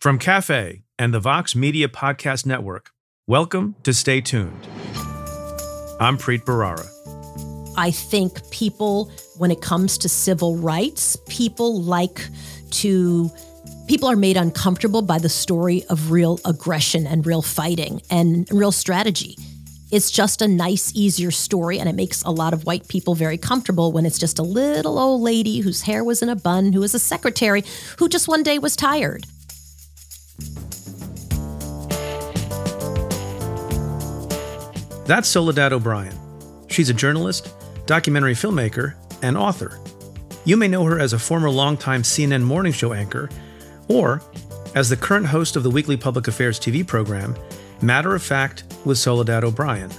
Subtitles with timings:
[0.00, 2.92] From Cafe and the Vox Media Podcast Network,
[3.26, 4.66] welcome to Stay Tuned.
[6.00, 6.88] I'm Preet Bharara.
[7.76, 12.26] I think people, when it comes to civil rights, people like
[12.70, 13.30] to,
[13.88, 18.72] people are made uncomfortable by the story of real aggression and real fighting and real
[18.72, 19.36] strategy.
[19.92, 23.36] It's just a nice, easier story, and it makes a lot of white people very
[23.36, 26.80] comfortable when it's just a little old lady whose hair was in a bun, who
[26.80, 27.64] was a secretary,
[27.98, 29.26] who just one day was tired.
[35.10, 36.16] That's Soledad O'Brien.
[36.68, 37.52] She's a journalist,
[37.84, 39.80] documentary filmmaker, and author.
[40.44, 43.28] You may know her as a former longtime CNN morning show anchor,
[43.88, 44.22] or
[44.76, 47.34] as the current host of the weekly public affairs TV program,
[47.82, 49.90] Matter of Fact with Soledad O'Brien.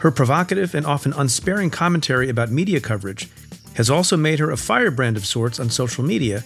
[0.00, 3.30] Her provocative and often unsparing commentary about media coverage
[3.76, 6.44] has also made her a firebrand of sorts on social media,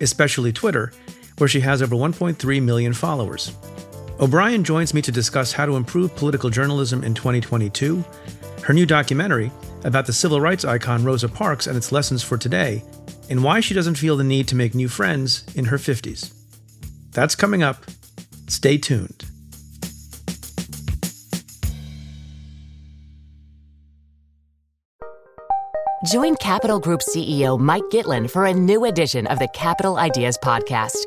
[0.00, 0.92] especially Twitter,
[1.38, 3.50] where she has over 1.3 million followers.
[4.20, 8.04] O'Brien joins me to discuss how to improve political journalism in 2022,
[8.62, 9.50] her new documentary
[9.84, 12.84] about the civil rights icon Rosa Parks and its lessons for today,
[13.30, 16.32] and why she doesn't feel the need to make new friends in her 50s.
[17.10, 17.84] That's coming up.
[18.48, 19.24] Stay tuned.
[26.04, 31.06] Join Capital Group CEO Mike Gitlin for a new edition of the Capital Ideas Podcast.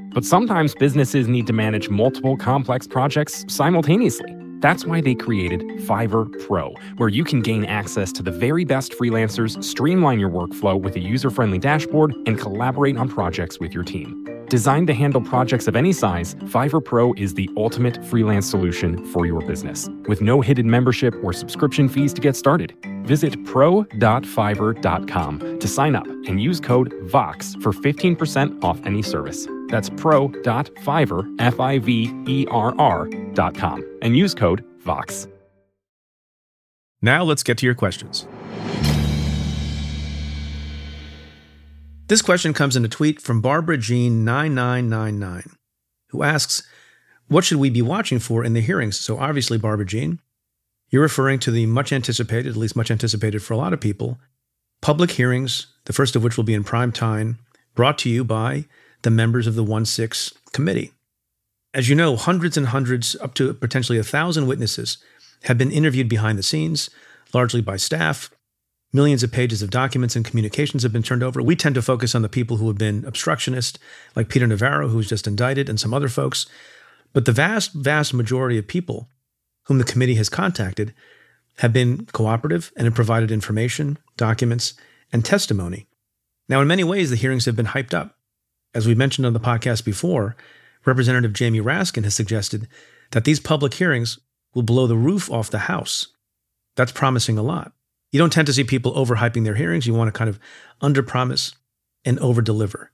[0.13, 4.35] But sometimes businesses need to manage multiple complex projects simultaneously.
[4.59, 8.91] That's why they created Fiverr Pro, where you can gain access to the very best
[8.91, 13.83] freelancers, streamline your workflow with a user friendly dashboard, and collaborate on projects with your
[13.83, 14.27] team.
[14.49, 19.25] Designed to handle projects of any size, Fiverr Pro is the ultimate freelance solution for
[19.25, 22.75] your business, with no hidden membership or subscription fees to get started.
[23.03, 29.47] Visit pro.fiverr.com to sign up and use code VOX for 15% off any service.
[29.71, 31.99] That's pro.fiverr, F-I-V-E-R-R.com,
[34.01, 35.27] and use code VOX.
[37.01, 38.27] Now let's get to your questions.
[42.07, 45.55] This question comes in a tweet from Barbara Jean 9999,
[46.09, 46.61] who asks,
[47.27, 48.99] What should we be watching for in the hearings?
[48.99, 50.19] So obviously, Barbara Jean,
[50.89, 54.19] you're referring to the much anticipated, at least much anticipated for a lot of people,
[54.81, 57.39] public hearings, the first of which will be in prime time,
[57.75, 58.65] brought to you by
[59.03, 60.91] the members of the 1 6 committee.
[61.73, 64.97] As you know, hundreds and hundreds, up to potentially a thousand witnesses,
[65.43, 66.89] have been interviewed behind the scenes,
[67.33, 68.29] largely by staff.
[68.93, 71.41] Millions of pages of documents and communications have been turned over.
[71.41, 73.79] We tend to focus on the people who have been obstructionist,
[74.15, 76.45] like Peter Navarro, who was just indicted, and some other folks.
[77.13, 79.07] But the vast, vast majority of people
[79.65, 80.93] whom the committee has contacted
[81.59, 84.73] have been cooperative and have provided information, documents,
[85.13, 85.87] and testimony.
[86.49, 88.17] Now, in many ways, the hearings have been hyped up.
[88.73, 90.35] As we mentioned on the podcast before,
[90.85, 92.67] Representative Jamie Raskin has suggested
[93.11, 94.19] that these public hearings
[94.53, 96.07] will blow the roof off the House.
[96.75, 97.73] That's promising a lot.
[98.11, 99.87] You don't tend to see people overhyping their hearings.
[99.87, 100.39] You want to kind of
[100.81, 101.53] underpromise
[102.03, 102.87] and overdeliver.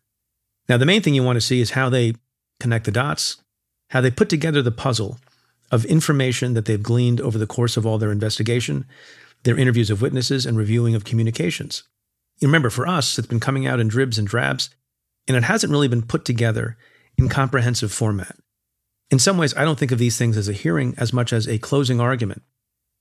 [0.67, 2.15] Now, the main thing you want to see is how they
[2.59, 3.38] connect the dots,
[3.91, 5.19] how they put together the puzzle
[5.71, 8.85] of information that they've gleaned over the course of all their investigation,
[9.44, 11.83] their interviews of witnesses, and reviewing of communications.
[12.39, 14.69] You remember, for us, it's been coming out in dribs and drabs,
[15.27, 16.77] and it hasn't really been put together
[17.17, 18.35] in comprehensive format.
[19.09, 21.47] In some ways, I don't think of these things as a hearing as much as
[21.47, 22.43] a closing argument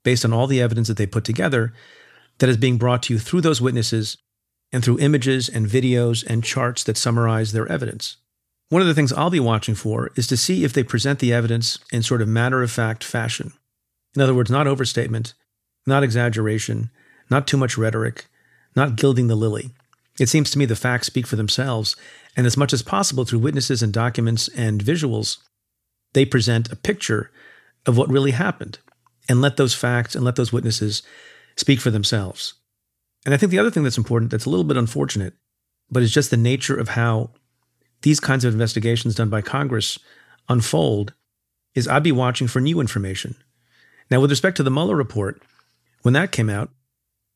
[0.04, 1.72] based on all the evidence that they put together
[2.38, 4.18] that is being brought to you through those witnesses
[4.72, 8.16] and through images and videos and charts that summarize their evidence.
[8.68, 11.32] One of the things I'll be watching for is to see if they present the
[11.32, 13.52] evidence in sort of matter of fact fashion.
[14.14, 15.34] In other words, not overstatement,
[15.86, 16.90] not exaggeration,
[17.30, 18.26] not too much rhetoric,
[18.74, 19.70] not gilding the lily.
[20.18, 21.96] It seems to me the facts speak for themselves,
[22.36, 25.38] and as much as possible through witnesses and documents and visuals,
[26.14, 27.30] they present a picture
[27.84, 28.78] of what really happened
[29.28, 31.02] and let those facts and let those witnesses
[31.56, 32.54] speak for themselves.
[33.24, 35.34] And I think the other thing that's important, that's a little bit unfortunate,
[35.90, 37.30] but is just the nature of how
[38.02, 39.98] these kinds of investigations done by Congress
[40.48, 41.12] unfold,
[41.74, 43.34] is I'd be watching for new information.
[44.10, 45.42] Now, with respect to the Mueller report,
[46.02, 46.70] when that came out,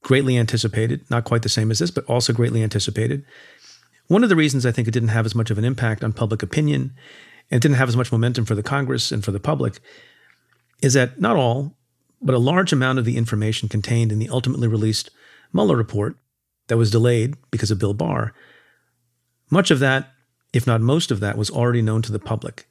[0.02, 3.24] greatly anticipated, not quite the same as this, but also greatly anticipated.
[4.08, 6.12] One of the reasons I think it didn't have as much of an impact on
[6.12, 6.92] public opinion
[7.50, 9.80] and didn't have as much momentum for the Congress and for the public,
[10.82, 11.76] is that not all,
[12.22, 15.10] but a large amount of the information contained in the ultimately released
[15.52, 16.16] Mueller report
[16.68, 18.32] that was delayed because of Bill Barr,
[19.50, 20.12] much of that,
[20.52, 22.66] if not most of that, was already known to the public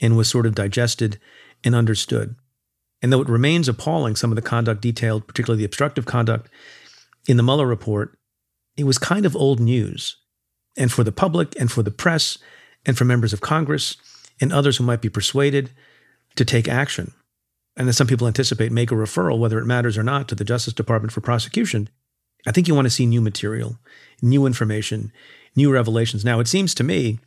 [0.00, 1.18] and was sort of digested
[1.64, 2.36] and understood.
[3.02, 6.50] And though it remains appalling, some of the conduct detailed, particularly the obstructive conduct
[7.26, 8.18] in the Mueller report,
[8.76, 10.16] it was kind of old news.
[10.76, 12.38] And for the public and for the press
[12.86, 13.96] and for members of Congress
[14.40, 15.70] and others who might be persuaded
[16.36, 17.12] to take action,
[17.76, 20.44] and as some people anticipate, make a referral, whether it matters or not, to the
[20.44, 21.88] Justice Department for prosecution,
[22.46, 23.78] I think you want to see new material,
[24.22, 25.12] new information,
[25.56, 26.24] new revelations.
[26.24, 27.18] Now, it seems to me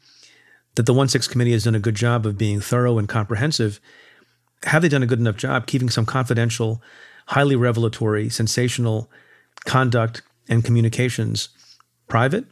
[0.75, 3.80] that the 1 6 committee has done a good job of being thorough and comprehensive.
[4.63, 6.81] Have they done a good enough job keeping some confidential,
[7.27, 9.10] highly revelatory, sensational
[9.65, 11.50] conduct and communications
[12.07, 12.45] private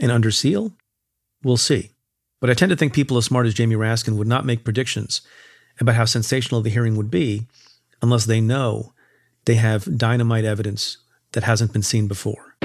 [0.00, 0.72] and under seal?
[1.42, 1.90] We'll see.
[2.40, 5.22] But I tend to think people as smart as Jamie Raskin would not make predictions
[5.78, 7.46] about how sensational the hearing would be
[8.02, 8.92] unless they know
[9.46, 10.98] they have dynamite evidence
[11.32, 12.56] that hasn't been seen before.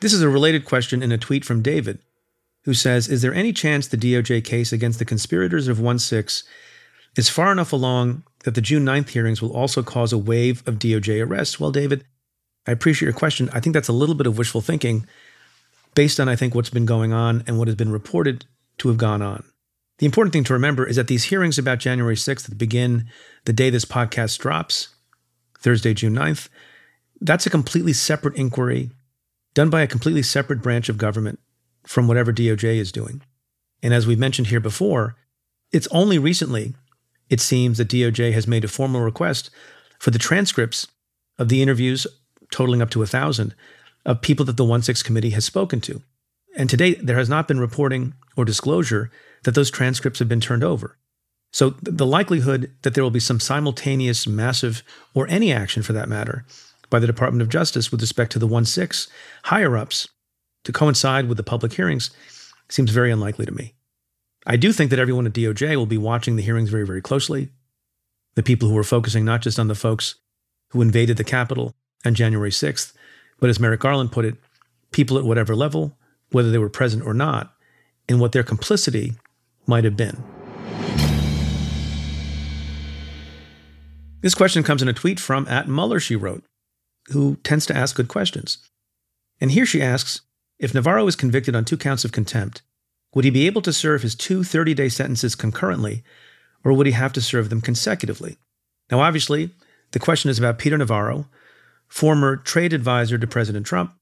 [0.00, 1.98] This is a related question in a tweet from David,
[2.64, 6.44] who says Is there any chance the DOJ case against the conspirators of 1 6
[7.16, 10.78] is far enough along that the June 9th hearings will also cause a wave of
[10.78, 11.60] DOJ arrests?
[11.60, 12.04] Well, David,
[12.66, 13.48] I appreciate your question.
[13.52, 15.06] I think that's a little bit of wishful thinking
[15.94, 18.46] based on, I think, what's been going on and what has been reported
[18.78, 19.44] to have gone on.
[19.98, 23.06] The important thing to remember is that these hearings about January 6th that begin
[23.44, 24.88] the day this podcast drops,
[25.60, 26.48] Thursday, June 9th,
[27.20, 28.90] that's a completely separate inquiry
[29.54, 31.38] done by a completely separate branch of government
[31.86, 33.22] from whatever DOJ is doing.
[33.82, 35.16] And as we've mentioned here before,
[35.72, 36.74] it's only recently,
[37.28, 39.50] it seems, that DOJ has made a formal request
[39.98, 40.86] for the transcripts
[41.38, 42.06] of the interviews,
[42.50, 43.54] totaling up to a thousand,
[44.06, 46.02] of people that the 1 6 committee has spoken to.
[46.56, 49.10] And to date, there has not been reporting or disclosure
[49.44, 50.96] that those transcripts have been turned over.
[51.52, 54.82] So the likelihood that there will be some simultaneous, massive,
[55.14, 56.44] or any action for that matter,
[56.90, 59.08] by the Department of Justice with respect to the 1 6
[59.44, 60.08] higher ups
[60.64, 62.10] to coincide with the public hearings
[62.68, 63.74] seems very unlikely to me.
[64.46, 67.50] I do think that everyone at DOJ will be watching the hearings very, very closely.
[68.34, 70.16] The people who are focusing not just on the folks
[70.70, 71.74] who invaded the Capitol
[72.04, 72.92] on January 6th,
[73.40, 74.36] but as Merrick Garland put it,
[74.90, 75.96] people at whatever level,
[76.30, 77.54] whether they were present or not,
[78.08, 79.14] and what their complicity
[79.66, 80.22] might have been.
[84.20, 86.44] This question comes in a tweet from at Mueller, she wrote
[87.08, 88.58] who tends to ask good questions.
[89.40, 90.22] And here she asks
[90.64, 92.62] if Navarro is convicted on two counts of contempt,
[93.14, 96.02] would he be able to serve his two 30 day sentences concurrently,
[96.64, 98.38] or would he have to serve them consecutively?
[98.90, 99.50] Now, obviously,
[99.92, 101.28] the question is about Peter Navarro,
[101.86, 103.92] former trade advisor to President Trump,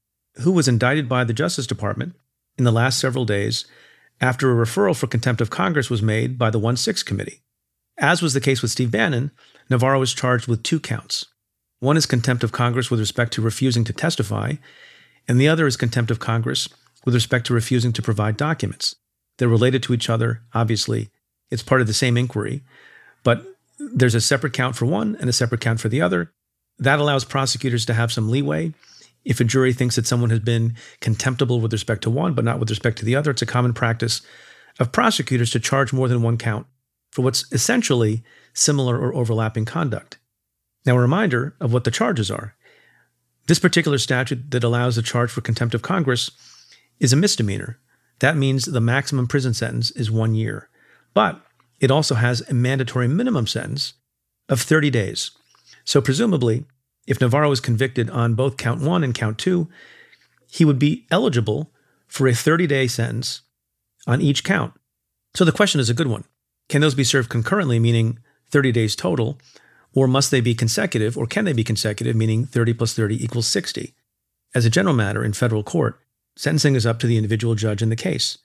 [0.41, 2.15] who was indicted by the Justice Department
[2.57, 3.65] in the last several days
[4.21, 7.41] after a referral for contempt of Congress was made by the 1 6 committee.
[7.97, 9.31] As was the case with Steve Bannon,
[9.69, 11.25] Navarro was charged with two counts
[11.83, 14.53] one is contempt of Congress with respect to refusing to testify,
[15.27, 16.67] and the other is contempt of Congress
[17.05, 18.95] with respect to refusing to provide documents.
[19.37, 21.09] They're related to each other, obviously.
[21.49, 22.63] It's part of the same inquiry,
[23.23, 23.45] but
[23.79, 26.31] there's a separate count for one and a separate count for the other.
[26.79, 28.73] That allows prosecutors to have some leeway.
[29.25, 32.59] If a jury thinks that someone has been contemptible with respect to one, but not
[32.59, 34.21] with respect to the other, it's a common practice
[34.79, 36.65] of prosecutors to charge more than one count
[37.11, 40.17] for what's essentially similar or overlapping conduct.
[40.85, 42.55] Now, a reminder of what the charges are.
[43.47, 46.31] This particular statute that allows the charge for contempt of Congress
[46.99, 47.79] is a misdemeanor.
[48.19, 50.69] That means the maximum prison sentence is one year.
[51.13, 51.41] But
[51.79, 53.93] it also has a mandatory minimum sentence
[54.47, 55.31] of 30 days.
[55.83, 56.65] So, presumably,
[57.05, 59.67] if Navarro is convicted on both count one and count two,
[60.49, 61.73] he would be eligible
[62.07, 63.41] for a 30 day sentence
[64.07, 64.73] on each count.
[65.35, 66.23] So, the question is a good one.
[66.69, 68.19] Can those be served concurrently, meaning
[68.51, 69.37] 30 days total,
[69.93, 73.47] or must they be consecutive, or can they be consecutive, meaning 30 plus 30 equals
[73.47, 73.93] 60?
[74.55, 75.99] As a general matter in federal court,
[76.35, 78.37] sentencing is up to the individual judge in the case.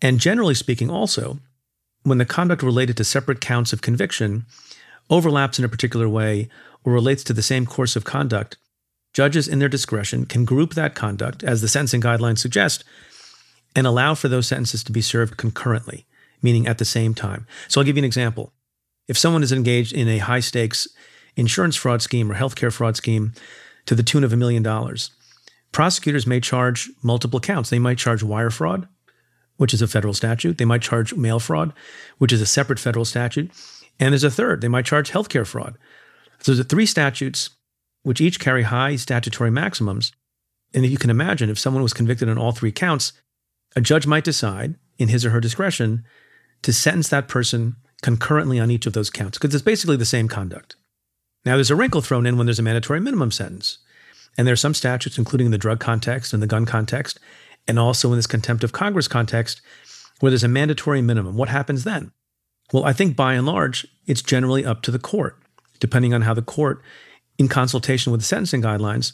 [0.00, 1.38] And generally speaking, also,
[2.04, 4.46] when the conduct related to separate counts of conviction
[5.10, 6.48] overlaps in a particular way
[6.84, 8.56] or relates to the same course of conduct,
[9.12, 12.84] judges in their discretion can group that conduct, as the sentencing guidelines suggest,
[13.74, 16.06] and allow for those sentences to be served concurrently,
[16.42, 17.46] meaning at the same time.
[17.68, 18.52] So I'll give you an example.
[19.08, 20.86] If someone is engaged in a high stakes
[21.34, 23.32] insurance fraud scheme or healthcare fraud scheme
[23.86, 25.10] to the tune of a million dollars,
[25.72, 27.70] prosecutors may charge multiple counts.
[27.70, 28.86] They might charge wire fraud,
[29.56, 30.58] which is a federal statute.
[30.58, 31.72] They might charge mail fraud,
[32.18, 33.50] which is a separate federal statute.
[33.98, 34.60] And there's a third.
[34.60, 35.78] They might charge healthcare fraud.
[36.40, 37.50] So there's three statutes
[38.02, 40.12] which each carry high statutory maximums.
[40.74, 43.12] And you can imagine if someone was convicted on all three counts,
[43.74, 46.04] a judge might decide, in his or her discretion,
[46.62, 50.28] to sentence that person concurrently on each of those counts, because it's basically the same
[50.28, 50.76] conduct.
[51.44, 53.78] Now, there's a wrinkle thrown in when there's a mandatory minimum sentence.
[54.36, 57.18] And there are some statutes, including the drug context and the gun context,
[57.66, 59.60] and also in this contempt of Congress context,
[60.20, 61.36] where there's a mandatory minimum.
[61.36, 62.12] What happens then?
[62.72, 65.36] Well, I think by and large, it's generally up to the court,
[65.80, 66.82] depending on how the court,
[67.38, 69.12] in consultation with the sentencing guidelines,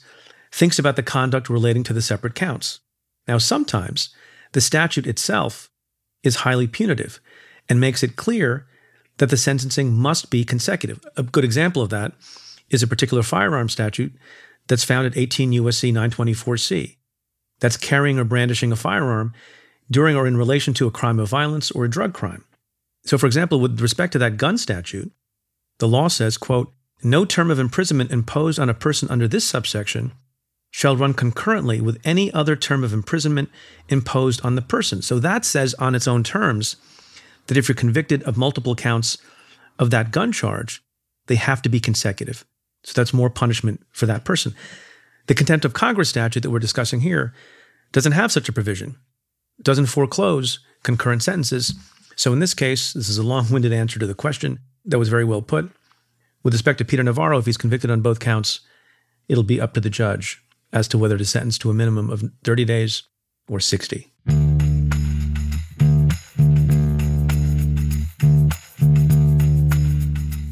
[0.52, 2.80] thinks about the conduct relating to the separate counts.
[3.26, 4.10] Now, sometimes
[4.52, 5.70] the statute itself
[6.22, 7.20] is highly punitive
[7.68, 8.66] and makes it clear
[9.18, 11.00] that the sentencing must be consecutive.
[11.16, 12.12] A good example of that
[12.70, 14.12] is a particular firearm statute
[14.66, 16.96] that's found at 18 USC 924C.
[17.60, 19.32] That's carrying or brandishing a firearm
[19.90, 22.44] during or in relation to a crime of violence or a drug crime.
[23.04, 25.12] So, for example, with respect to that gun statute,
[25.78, 30.12] the law says, quote, no term of imprisonment imposed on a person under this subsection
[30.70, 33.50] shall run concurrently with any other term of imprisonment
[33.88, 35.02] imposed on the person.
[35.02, 36.76] So that says on its own terms
[37.46, 39.18] that if you're convicted of multiple counts
[39.78, 40.82] of that gun charge,
[41.26, 42.44] they have to be consecutive.
[42.84, 44.54] So that's more punishment for that person.
[45.26, 47.32] The contempt of Congress statute that we're discussing here
[47.92, 48.96] doesn't have such a provision,
[49.58, 51.74] it doesn't foreclose concurrent sentences.
[52.16, 55.08] So in this case, this is a long winded answer to the question that was
[55.08, 55.70] very well put.
[56.42, 58.60] With respect to Peter Navarro, if he's convicted on both counts,
[59.28, 62.22] it'll be up to the judge as to whether to sentence to a minimum of
[62.44, 63.04] 30 days
[63.48, 64.12] or 60.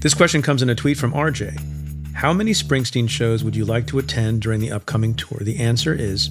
[0.02, 2.12] This question comes in a tweet from RJ.
[2.12, 5.38] How many Springsteen shows would you like to attend during the upcoming tour?
[5.40, 6.28] The answer is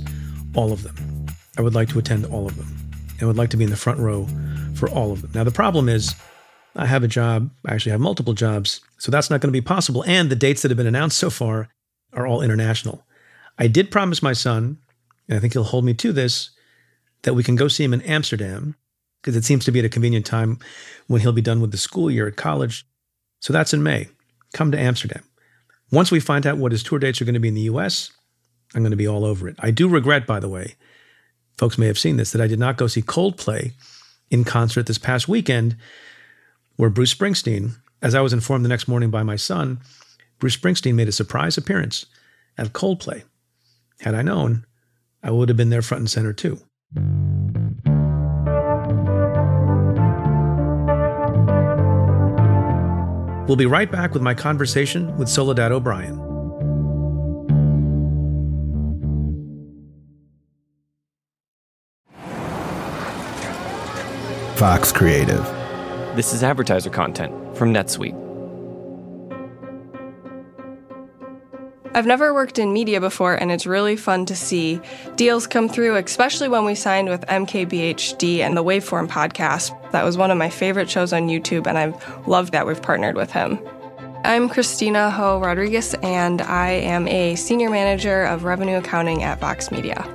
[0.53, 1.25] all of them.
[1.57, 2.67] I would like to attend all of them
[3.17, 4.27] and would like to be in the front row
[4.75, 5.31] for all of them.
[5.33, 6.13] Now, the problem is
[6.75, 9.65] I have a job, I actually have multiple jobs, so that's not going to be
[9.65, 10.03] possible.
[10.05, 11.69] And the dates that have been announced so far
[12.11, 13.05] are all international.
[13.57, 14.79] I did promise my son,
[15.29, 16.49] and I think he'll hold me to this,
[17.21, 18.75] that we can go see him in Amsterdam
[19.21, 20.59] because it seems to be at a convenient time
[21.07, 22.85] when he'll be done with the school year at college
[23.41, 24.07] so that's in May.
[24.53, 25.23] Come to Amsterdam.
[25.91, 28.11] Once we find out what his tour dates are going to be in the US,
[28.73, 29.57] I'm going to be all over it.
[29.59, 30.75] I do regret, by the way,
[31.57, 33.73] folks may have seen this, that I did not go see Coldplay
[34.29, 35.75] in concert this past weekend,
[36.77, 39.81] where Bruce Springsteen, as I was informed the next morning by my son,
[40.39, 42.05] Bruce Springsteen made a surprise appearance
[42.57, 43.23] at Coldplay.
[43.99, 44.65] Had I known,
[45.21, 46.59] I would have been there front and center too.
[53.51, 56.15] We'll be right back with my conversation with Soledad O'Brien.
[64.55, 65.43] Vox Creative.
[66.15, 68.20] This is advertiser content from NetSuite.
[71.93, 74.79] I've never worked in media before, and it's really fun to see
[75.15, 79.91] deals come through, especially when we signed with MKBHD and the Waveform podcast.
[79.91, 83.17] That was one of my favorite shows on YouTube, and I've loved that we've partnered
[83.17, 83.59] with him.
[84.23, 89.69] I'm Christina Ho Rodriguez, and I am a senior manager of revenue accounting at Vox
[89.69, 90.07] Media.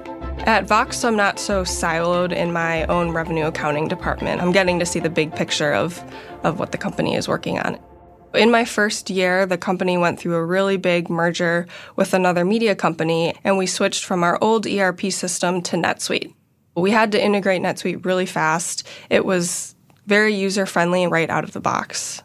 [0.46, 4.40] At Vox, I'm not so siloed in my own revenue accounting department.
[4.40, 6.02] I'm getting to see the big picture of,
[6.42, 7.78] of what the company is working on.
[8.36, 11.66] In my first year, the company went through a really big merger
[11.96, 16.34] with another media company, and we switched from our old ERP system to NetSuite.
[16.76, 18.86] We had to integrate NetSuite really fast.
[19.08, 19.74] It was
[20.06, 22.22] very user friendly right out of the box.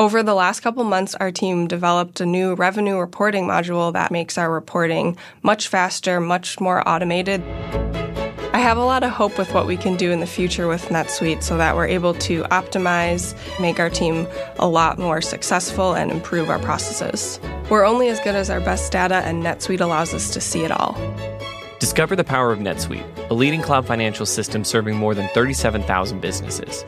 [0.00, 4.36] Over the last couple months, our team developed a new revenue reporting module that makes
[4.36, 7.40] our reporting much faster, much more automated.
[8.54, 10.84] I have a lot of hope with what we can do in the future with
[10.90, 14.26] NetSuite so that we're able to optimize, make our team
[14.58, 17.40] a lot more successful, and improve our processes.
[17.70, 20.70] We're only as good as our best data, and NetSuite allows us to see it
[20.70, 20.92] all.
[21.82, 26.84] Discover the power of NetSuite, a leading cloud financial system serving more than 37,000 businesses.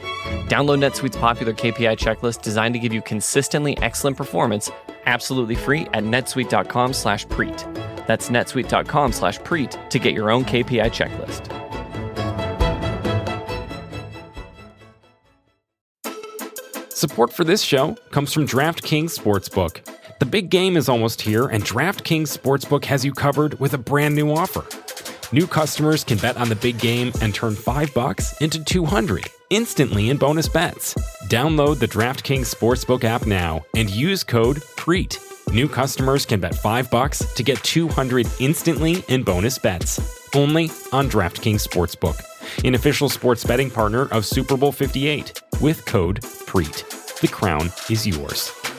[0.47, 4.71] Download NetSuite's popular KPI checklist designed to give you consistently excellent performance
[5.07, 7.59] absolutely free at netsuite.com slash preet.
[8.07, 11.51] That's netsuite.com slash preet to get your own KPI checklist.
[16.93, 20.04] Support for this show comes from DraftKings Sportsbook.
[20.25, 24.15] The big game is almost here, and DraftKings Sportsbook has you covered with a brand
[24.15, 24.65] new offer.
[25.33, 30.09] New customers can bet on the big game and turn 5 bucks into 200 instantly
[30.09, 30.95] in bonus bets.
[31.29, 35.19] Download the DraftKings Sportsbook app now and use code PREET
[35.53, 40.01] New customers can bet 5 bucks to get 200 instantly in bonus bets.
[40.35, 42.25] Only on DraftKings Sportsbook,
[42.65, 46.85] an official sports betting partner of Super Bowl 58 with code PREET.
[47.21, 48.51] The crown is yours.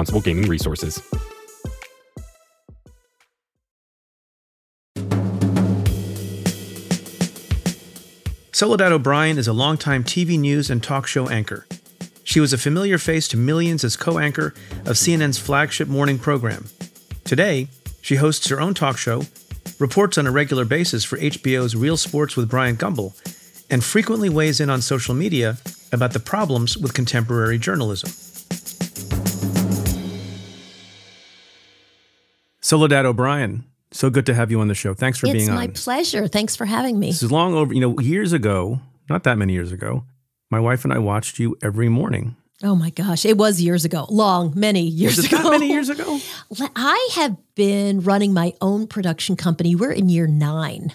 [0.00, 1.02] responsible gaming resources.
[8.52, 11.66] Soledad O'Brien is a longtime TV news and talk show anchor.
[12.24, 14.54] She was a familiar face to millions as co anchor
[14.86, 16.66] of CNN's flagship morning program.
[17.24, 17.68] Today,
[18.02, 19.22] she hosts her own talk show,
[19.78, 23.12] reports on a regular basis for HBO's Real Sports with Bryant Gumbel,
[23.70, 25.58] and frequently weighs in on social media
[25.92, 28.29] about the problems with contemporary journalism.
[32.70, 34.94] Soledad O'Brien, so good to have you on the show.
[34.94, 35.60] Thanks for it's being on.
[35.60, 36.28] It's my pleasure.
[36.28, 37.08] Thanks for having me.
[37.08, 40.04] This is long over, you know, years ago, not that many years ago,
[40.52, 42.36] my wife and I watched you every morning.
[42.62, 44.06] Oh my gosh, it was years ago.
[44.08, 45.38] Long, many years ago.
[45.38, 46.20] that many years ago?
[46.76, 49.74] I have been running my own production company.
[49.74, 50.94] We're in year nine.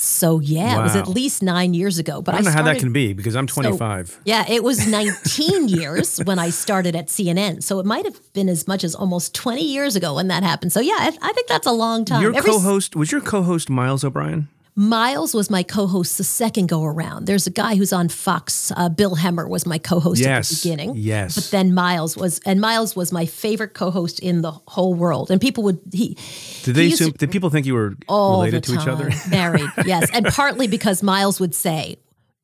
[0.00, 2.22] So yeah, it was at least nine years ago.
[2.22, 4.20] But I don't know how that can be because I'm 25.
[4.24, 7.64] Yeah, it was 19 years when I started at CNN.
[7.64, 10.72] So it might have been as much as almost 20 years ago when that happened.
[10.72, 12.22] So yeah, I, I think that's a long time.
[12.22, 14.48] Your Every- co-host was your co-host Miles O'Brien.
[14.80, 17.26] Miles was my co-host the second go around.
[17.26, 18.70] There's a guy who's on Fox.
[18.76, 20.92] Uh, Bill Hemmer was my co-host at the beginning.
[20.94, 21.34] yes.
[21.34, 25.32] but then Miles was, and Miles was my favorite co-host in the whole world.
[25.32, 26.16] And people would he
[26.62, 29.10] Did they he assume, to- did people think you were all related to each other?
[29.28, 31.96] married, yes, and partly because Miles would say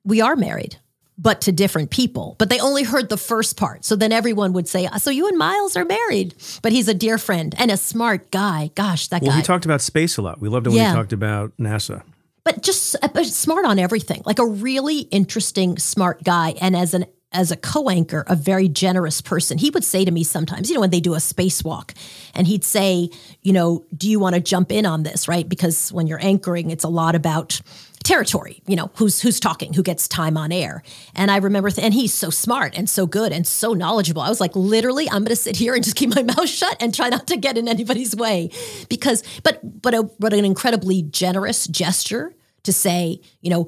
[0.04, 0.76] we are married.
[1.16, 2.34] But to different people.
[2.40, 3.84] But they only heard the first part.
[3.84, 6.34] So then everyone would say, So you and Miles are married.
[6.60, 8.72] But he's a dear friend and a smart guy.
[8.74, 9.36] Gosh, that Well, guy.
[9.36, 10.40] he talked about space a lot.
[10.40, 10.88] We loved it when Yeah.
[10.90, 12.02] he talked about NASA.
[12.44, 16.54] But just uh, smart on everything like a really interesting smart guy.
[16.60, 20.22] And as an as a co-anchor a very generous person he would say to me
[20.22, 21.90] sometimes you know when they do a spacewalk
[22.32, 23.10] and he'd say
[23.42, 25.26] you know do you want to jump in on this?
[25.26, 25.48] Right?
[25.48, 27.60] Because when you're anchoring it's a lot about
[28.04, 30.82] territory you know who's who's talking who gets time on air.
[31.14, 34.22] And i remember th- and he's so smart and so good and so knowledgeable.
[34.22, 36.76] I was like literally i'm going to sit here and just keep my mouth shut
[36.80, 38.50] and try not to get in anybody's way.
[38.88, 43.66] Because but but a, but an incredibly generous gesture to say you know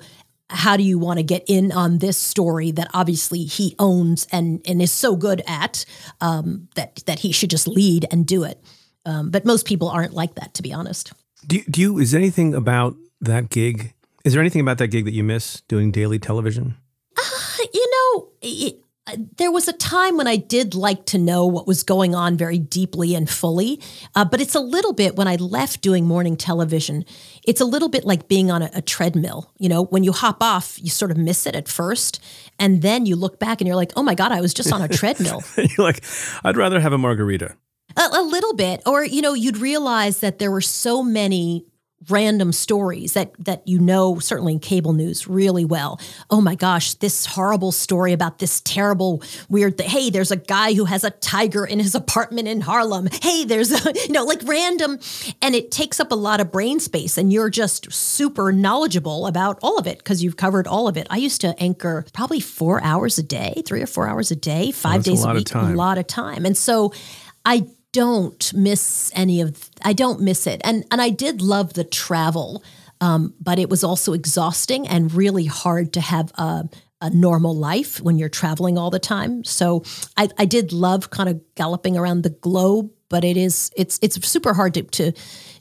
[0.48, 4.60] how do you want to get in on this story that obviously he owns and
[4.66, 5.84] and is so good at
[6.20, 8.62] um, that that he should just lead and do it.
[9.04, 11.12] Um, but most people aren't like that to be honest.
[11.46, 13.92] Do you, do you, is anything about that gig?
[14.26, 16.76] Is there anything about that gig that you miss doing daily television?
[17.72, 21.68] you know, it, uh, there was a time when I did like to know what
[21.68, 23.80] was going on very deeply and fully,
[24.16, 27.04] uh, but it's a little bit when I left doing morning television.
[27.46, 29.52] It's a little bit like being on a, a treadmill.
[29.58, 32.20] You know, when you hop off, you sort of miss it at first,
[32.58, 34.82] and then you look back and you're like, "Oh my god, I was just on
[34.82, 36.02] a treadmill." You're like,
[36.42, 37.56] I'd rather have a margarita.
[37.96, 41.64] a, a little bit or you know you'd realize that there were so many
[42.10, 45.98] random stories that that you know certainly in cable news really well.
[46.28, 50.74] Oh my gosh this horrible story about this terrible weird thing hey there's a guy
[50.74, 53.08] who has a tiger in his apartment in harlem.
[53.22, 54.98] Hey there's a you know like random
[55.40, 59.58] and it takes up a lot of brain space and you're just super knowledgeable about
[59.62, 61.06] all of it because you've covered all of it.
[61.08, 64.70] I used to anchor probably four hours a day three or four hours a day
[64.70, 66.44] five that's a days lot a of week a lot of time.
[66.44, 66.92] And so
[67.46, 70.60] I don't miss any of I don't miss it.
[70.64, 72.62] And and I did love the travel.
[73.00, 76.66] Um, but it was also exhausting and really hard to have a,
[77.02, 79.44] a normal life when you're traveling all the time.
[79.44, 79.82] So
[80.16, 84.26] I, I did love kind of galloping around the globe, but it is it's it's
[84.26, 85.12] super hard to to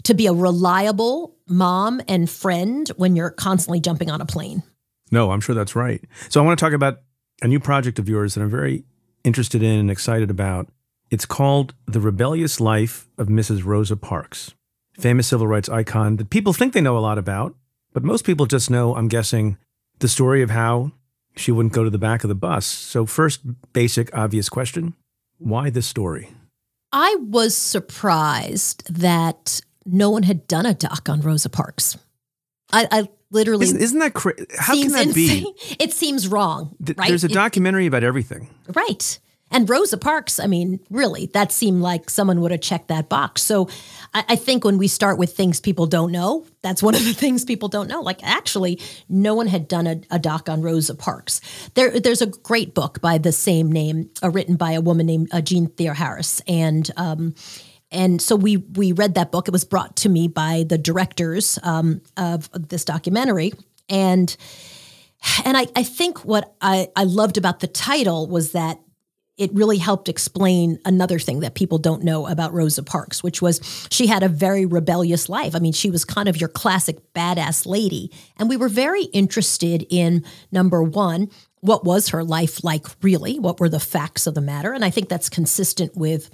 [0.03, 4.63] to be a reliable mom and friend when you're constantly jumping on a plane.
[5.11, 6.01] No, I'm sure that's right.
[6.29, 7.01] So I want to talk about
[7.41, 8.85] a new project of yours that I'm very
[9.23, 10.69] interested in and excited about.
[11.11, 13.63] It's called The Rebellious Life of Mrs.
[13.65, 14.53] Rosa Parks,
[14.99, 17.55] famous civil rights icon that people think they know a lot about,
[17.93, 19.57] but most people just know, I'm guessing,
[19.99, 20.91] the story of how
[21.35, 22.65] she wouldn't go to the back of the bus.
[22.65, 23.41] So, first,
[23.73, 24.93] basic, obvious question
[25.37, 26.31] why this story?
[26.93, 31.97] I was surprised that no one had done a doc on Rosa Parks.
[32.71, 34.45] I, I literally Isn't, isn't that crazy?
[34.57, 35.45] How can that be?
[35.77, 37.09] It seems wrong, Th- right?
[37.09, 38.47] There's a It- documentary about everything.
[38.73, 39.19] right?
[39.55, 43.41] And Rosa Parks, I mean, really, that seemed like someone would have checked that box.
[43.41, 43.69] So
[44.13, 47.13] I, I think when we start with things people don't know, that's one of the
[47.23, 48.01] things people don't know.
[48.01, 51.39] Like, actually, no one had done a, a doc on Rosa Parks.
[51.73, 55.29] There, there's a great book by the same name, uh, written by a woman named
[55.31, 57.33] uh, Jeanne Theoharis, and um,
[57.91, 59.47] and so we we read that book.
[59.47, 63.53] It was brought to me by the directors um, of this documentary,
[63.87, 64.35] and
[65.45, 68.79] and I, I think what I, I loved about the title was that
[69.37, 73.59] it really helped explain another thing that people don't know about Rosa Parks, which was
[73.91, 75.55] she had a very rebellious life.
[75.55, 78.11] I mean, she was kind of your classic badass lady.
[78.37, 83.39] And we were very interested in number one, what was her life like really?
[83.39, 84.71] What were the facts of the matter?
[84.71, 86.29] And I think that's consistent with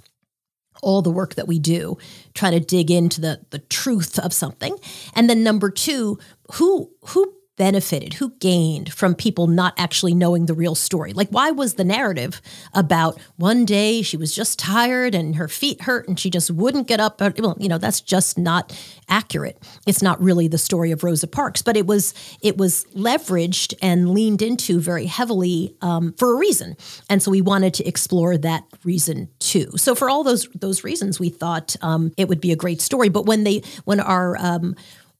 [0.82, 1.96] all the work that we do,
[2.34, 4.76] try to dig into the the truth of something.
[5.14, 6.18] And then number two,
[6.52, 11.12] who who benefited, who gained from people not actually knowing the real story?
[11.12, 12.42] Like, why was the narrative
[12.74, 16.88] about one day she was just tired and her feet hurt and she just wouldn't
[16.88, 17.20] get up?
[17.20, 18.76] Well, you know, that's just not
[19.08, 19.62] accurate.
[19.86, 24.10] It's not really the story of Rosa Parks, but it was it was leveraged and
[24.10, 26.76] leaned into very heavily um, for a reason,
[27.08, 29.70] and so we wanted to explore that reason too.
[29.76, 33.08] So for all those those reasons, we thought um, it would be a great story.
[33.08, 34.74] But when they when our um,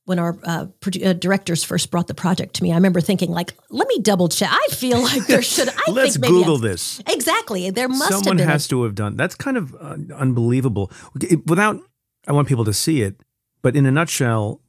[0.05, 0.67] when our uh,
[1.05, 4.29] uh, directors first brought the project to me, I remember thinking, like, let me double
[4.29, 4.49] check.
[4.51, 5.69] I feel like there should.
[5.69, 7.01] I Let's think Google this.
[7.07, 7.71] Exactly.
[7.71, 9.17] There must Someone has a, to have done.
[9.17, 10.91] That's kind of uh, unbelievable.
[11.21, 11.81] It- without,
[12.27, 13.21] I want people to see it,
[13.62, 14.61] but in a nutshell,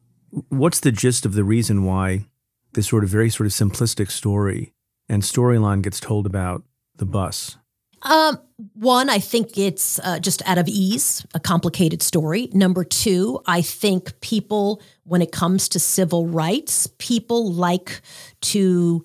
[0.49, 2.25] what's the gist of the reason why
[2.73, 4.73] this sort of very sort of simplistic story
[5.09, 6.63] and storyline gets told about
[6.95, 7.57] the bus?
[8.03, 8.37] Um,
[8.73, 12.49] one, I think it's uh, just out of ease, a complicated story.
[12.53, 18.01] Number two, I think people, when it comes to civil rights, people like
[18.41, 19.03] to,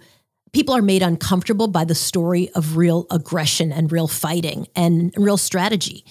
[0.52, 5.36] people are made uncomfortable by the story of real aggression and real fighting and real
[5.36, 6.04] strategy.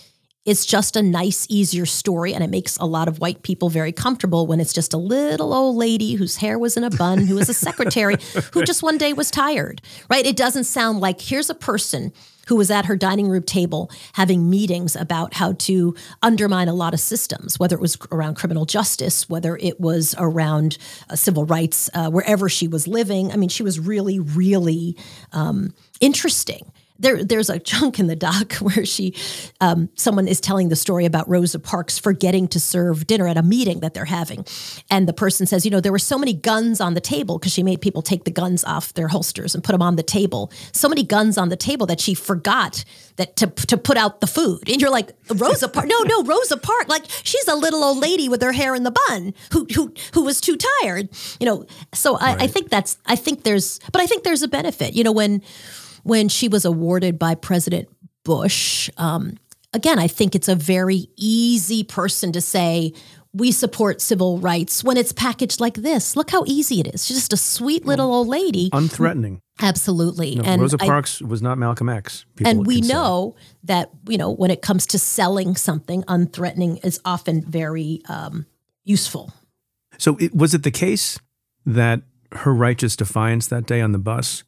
[0.45, 3.91] It's just a nice, easier story, and it makes a lot of white people very
[3.91, 7.35] comfortable when it's just a little old lady whose hair was in a bun, who
[7.35, 8.15] was a secretary,
[8.53, 10.25] who just one day was tired, right?
[10.25, 12.13] It doesn't sound like here's a person
[12.47, 16.93] who was at her dining room table having meetings about how to undermine a lot
[16.93, 20.77] of systems, whether it was around criminal justice, whether it was around
[21.09, 23.31] uh, civil rights, uh, wherever she was living.
[23.31, 24.95] I mean, she was really, really
[25.31, 29.15] um, interesting there there's a chunk in the doc where she
[29.61, 33.43] um, someone is telling the story about Rosa Parks forgetting to serve dinner at a
[33.43, 34.45] meeting that they're having,
[34.89, 37.51] and the person says, you know, there were so many guns on the table because
[37.51, 40.51] she made people take the guns off their holsters and put them on the table.
[40.71, 42.83] So many guns on the table that she forgot
[43.17, 44.69] that to to put out the food.
[44.69, 45.89] And you're like, Rosa Parks?
[45.89, 46.87] No, no, Rosa Parks.
[46.87, 50.23] Like she's a little old lady with her hair in the bun who who who
[50.23, 51.09] was too tired.
[51.39, 54.47] You know, so I, I think that's I think there's but I think there's a
[54.47, 54.95] benefit.
[54.95, 55.41] You know, when
[56.07, 57.89] when she was awarded by President
[58.23, 58.89] Bush.
[58.97, 59.37] Um,
[59.73, 62.93] again, I think it's a very easy person to say,
[63.33, 66.15] we support civil rights when it's packaged like this.
[66.15, 67.05] Look how easy it is.
[67.05, 68.69] She's just a sweet little old lady.
[68.71, 69.41] Unthreatening.
[69.61, 70.35] Absolutely.
[70.35, 72.25] No, and Rosa I- Parks was not Malcolm X.
[72.35, 72.93] people and we can say.
[72.93, 78.45] know that, you know, when it comes to selling something, unthreatening is often very um,
[78.85, 79.33] useful.
[79.97, 81.19] So, it, was it the case
[81.65, 84.43] that her righteous defiance that day on the bus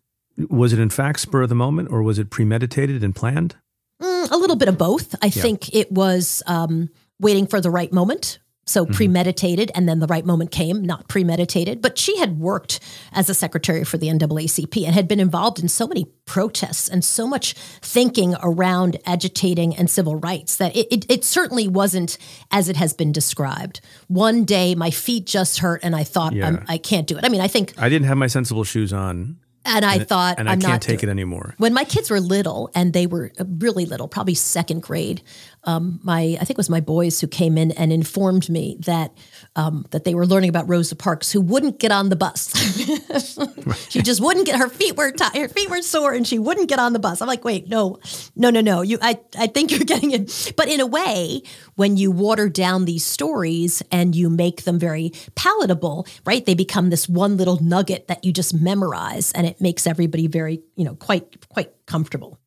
[0.49, 3.55] was it in fact spur of the moment, or was it premeditated and planned?
[4.01, 5.15] Mm, a little bit of both.
[5.21, 8.39] I think it was um, waiting for the right moment.
[8.65, 11.81] So premeditated, and then the right moment came, not premeditated.
[11.81, 12.79] But she had worked
[13.11, 17.03] as a secretary for the NAACP and had been involved in so many protests and
[17.03, 22.19] so much thinking around agitating and civil rights that it, it, it certainly wasn't
[22.51, 23.81] as it has been described.
[24.07, 26.45] One day, my feet just hurt, and I thought, Yeah.
[26.49, 27.25] I'm, I can't do it.
[27.25, 29.37] I mean, I think, I didn't have my sensible shoes on,
[29.75, 31.55] and I thought, and I'm I can't not take doing it anymore.
[31.57, 35.21] when my kids were little and they were really little, probably second grade,
[35.65, 39.11] um, my I think it was my boys who came in and informed me that
[39.55, 42.55] um, that they were learning about Rosa Parks, who wouldn't get on the bus.
[43.89, 46.69] she just wouldn't get her feet were ti her feet were sore, and she wouldn't
[46.69, 47.21] get on the bus.
[47.21, 47.99] I'm like, wait, no,
[48.35, 48.81] no, no, no.
[48.81, 50.53] You, I, I think you're getting it.
[50.55, 51.41] But in a way,
[51.75, 56.45] when you water down these stories and you make them very palatable, right?
[56.45, 60.61] They become this one little nugget that you just memorize, and it makes everybody very,
[60.75, 62.39] you know, quite quite comfortable.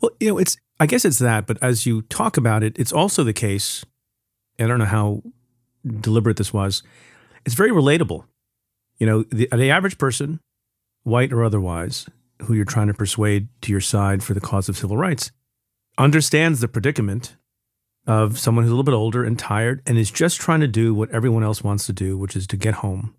[0.00, 2.92] Well, you know, it's I guess it's that, but as you talk about it, it's
[2.92, 3.84] also the case.
[4.58, 5.22] I don't know how
[6.00, 6.82] deliberate this was.
[7.44, 8.24] It's very relatable.
[8.98, 10.40] You know, the, the average person,
[11.02, 12.06] white or otherwise,
[12.42, 15.30] who you're trying to persuade to your side for the cause of civil rights,
[15.98, 17.36] understands the predicament
[18.06, 20.94] of someone who's a little bit older and tired and is just trying to do
[20.94, 23.14] what everyone else wants to do, which is to get home.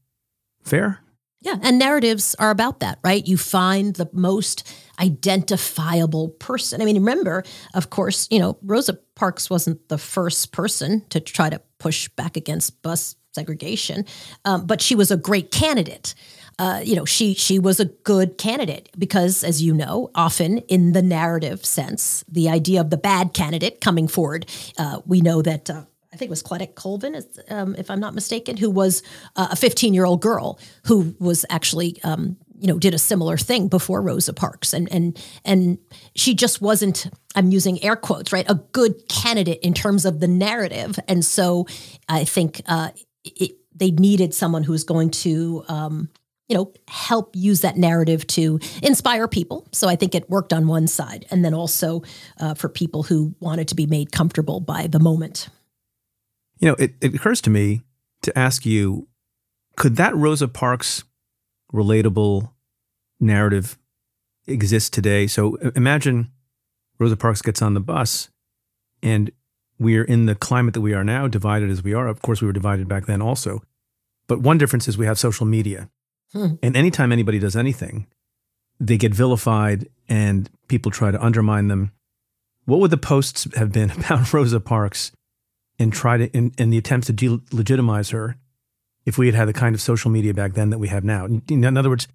[0.64, 1.02] Fair?
[1.42, 3.26] Yeah, and narratives are about that, right?
[3.26, 6.82] You find the most identifiable person.
[6.82, 11.50] I mean, remember, of course, you know, Rosa Parks wasn't the first person to try
[11.50, 14.06] to push back against bus segregation,
[14.46, 16.14] um, but she was a great candidate.
[16.60, 20.92] Uh, you know, she she was a good candidate because, as you know, often in
[20.92, 24.46] the narrative sense, the idea of the bad candidate coming forward,
[24.78, 25.70] uh, we know that.
[25.70, 29.02] Uh, I think it was Claudette Colvin, um, if I'm not mistaken, who was
[29.38, 33.38] uh, a 15 year old girl who was actually, um, you know, did a similar
[33.38, 35.78] thing before Rosa Parks, and and and
[36.16, 37.08] she just wasn't.
[37.34, 38.46] I'm using air quotes, right?
[38.50, 41.66] A good candidate in terms of the narrative, and so
[42.10, 42.90] I think uh,
[43.24, 45.64] it, they needed someone who was going to.
[45.68, 46.10] Um,
[46.48, 49.66] you know, help use that narrative to inspire people.
[49.72, 52.02] So I think it worked on one side, and then also
[52.42, 55.48] uh, for people who wanted to be made comfortable by the moment.
[56.62, 57.82] You know, it, it occurs to me
[58.22, 59.08] to ask you
[59.76, 61.04] could that Rosa Parks
[61.74, 62.52] relatable
[63.20, 63.78] narrative
[64.48, 65.28] exist today?
[65.28, 66.32] So imagine
[67.00, 68.30] Rosa Parks gets on the bus
[69.02, 69.32] and
[69.80, 72.08] we're in the climate that we are now, divided as we are.
[72.08, 73.64] Of course, we were divided back then also.
[74.28, 75.90] But one difference is we have social media.
[76.34, 76.56] Hmm.
[76.62, 78.06] And anytime anybody does anything,
[78.80, 81.92] they get vilified and people try to undermine them.
[82.66, 85.12] What would the posts have been about Rosa Parks
[85.82, 88.38] and try to in, in the attempts to delegitimize her
[89.06, 91.26] if we had had the kind of social media back then that we have now.
[91.26, 92.08] In other words,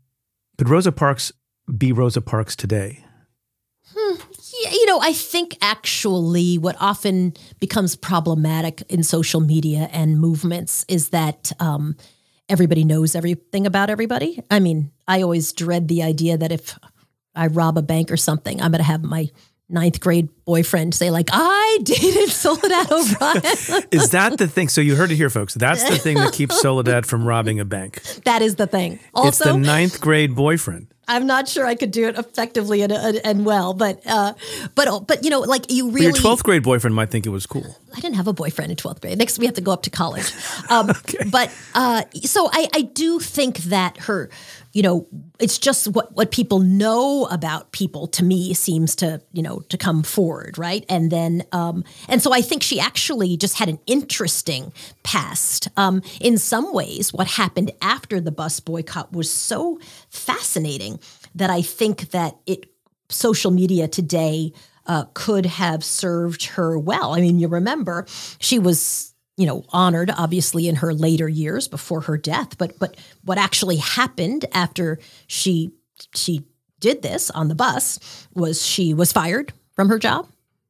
[0.57, 1.33] could Rosa Parks
[1.77, 3.05] be Rosa Parks today?
[3.93, 4.15] Hmm.
[4.63, 10.85] Yeah, you know, I think actually what often becomes problematic in social media and movements
[10.89, 11.97] is that um,
[12.49, 14.43] everybody knows everything about everybody.
[14.51, 16.79] I mean, I always dread the idea that if
[17.35, 19.29] I rob a bank or something, I'm going to have my
[19.69, 23.85] ninth grade boyfriend say like I dated Soledad O'Brien.
[23.91, 24.69] is that the thing?
[24.69, 25.55] So you heard it here, folks.
[25.55, 28.03] That's the thing that keeps Soledad from robbing a bank.
[28.25, 28.99] That is the thing.
[29.15, 30.89] Also, it's the ninth grade boyfriend.
[31.09, 34.33] I'm not sure I could do it effectively and, and well, but uh,
[34.75, 36.11] but but you know, like you really.
[36.11, 37.77] But your 12th grade boyfriend might think it was cool.
[37.95, 39.17] I didn't have a boyfriend in 12th grade.
[39.17, 40.33] Next, we have to go up to college.
[40.69, 41.19] Um, okay.
[41.31, 44.31] But uh, so I I do think that her
[44.77, 45.07] you know,
[45.39, 49.79] it's just what what people know about people to me seems to you know to
[49.79, 50.85] come forward, right?
[50.91, 55.69] And then um, and so I think she actually just had an interesting past.
[55.79, 61.01] Um, in some ways, what happened after the bus boycott was so fascinating
[61.35, 62.67] that I think that it
[63.09, 64.53] social media today
[64.85, 67.15] uh, could have served her well.
[67.15, 68.05] I mean, you remember
[68.41, 72.59] she was you know honored obviously in her later years before her death.
[72.59, 75.73] But but what actually happened after she
[76.15, 76.47] she
[76.81, 80.29] did this on the bus was she was fired from her job.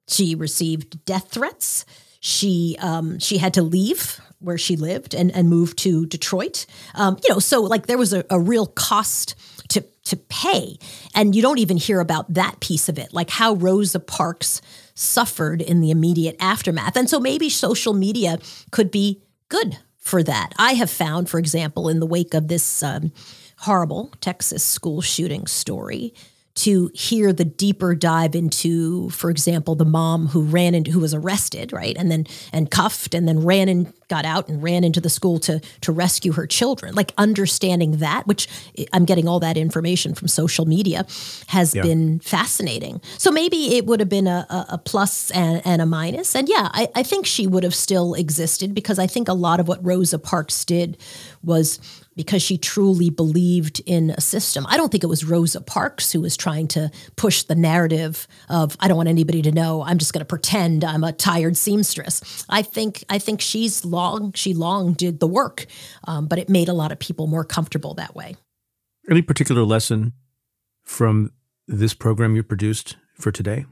[0.08, 1.84] She received death threats.
[2.20, 6.66] She um, she had to leave where she lived and and move to Detroit.
[6.94, 9.34] Um, you know so like there was a, a real cost
[9.68, 10.78] to to pay.
[11.14, 13.12] And you don't even hear about that piece of it.
[13.12, 14.62] Like how Rosa Parks
[14.96, 16.96] suffered in the immediate aftermath.
[16.96, 18.38] And so maybe social media
[18.72, 20.52] could be good for that.
[20.58, 23.12] I have found, for example, in the wake of this um,
[23.58, 26.14] horrible Texas school shooting story,
[26.56, 31.12] to hear the deeper dive into, for example, the mom who ran into who was
[31.12, 35.00] arrested, right, and then and cuffed, and then ran and got out and ran into
[35.00, 36.94] the school to to rescue her children.
[36.94, 38.48] Like understanding that, which
[38.94, 41.06] I'm getting all that information from social media,
[41.48, 41.82] has yeah.
[41.82, 43.02] been fascinating.
[43.18, 46.34] So maybe it would have been a, a, a plus and, and, a minus.
[46.34, 49.60] And yeah, I, I think she would have still existed because I think a lot
[49.60, 50.96] of what Rosa Parks did
[51.44, 51.78] was
[52.16, 54.66] because she truly believed in a system.
[54.68, 58.76] I don't think it was Rosa Parks who was trying to push the narrative of
[58.80, 59.82] I don't want anybody to know.
[59.82, 62.44] I'm just going to pretend I'm a tired seamstress.
[62.48, 65.66] I think I think she's long she long did the work,
[66.08, 68.36] um, but it made a lot of people more comfortable that way.
[69.08, 70.14] Any particular lesson
[70.84, 71.32] from
[71.68, 73.66] this program you produced for today?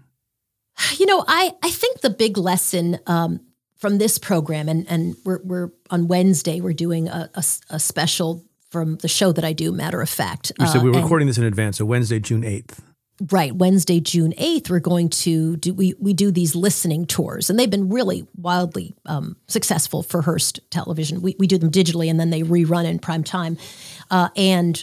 [0.99, 3.41] You know, I I think the big lesson um,
[3.85, 8.43] from this program, and and we're we're on Wednesday we're doing a, a, a special
[8.71, 9.73] from the show that I do.
[9.73, 12.83] Matter of fact, you said we're uh, recording this in advance, so Wednesday, June eighth.
[13.31, 17.59] Right, Wednesday, June eighth, we're going to do we we do these listening tours, and
[17.59, 21.21] they've been really wildly um, successful for Hearst Television.
[21.21, 23.59] We we do them digitally, and then they rerun in prime time,
[24.11, 24.83] uh, and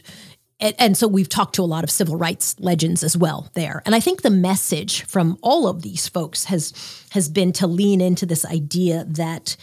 [0.62, 3.82] and, and, so we've talked to a lot of civil rights legends as well there.
[3.86, 6.74] And I think the message from all of these folks has
[7.12, 9.58] has been to lean into this idea that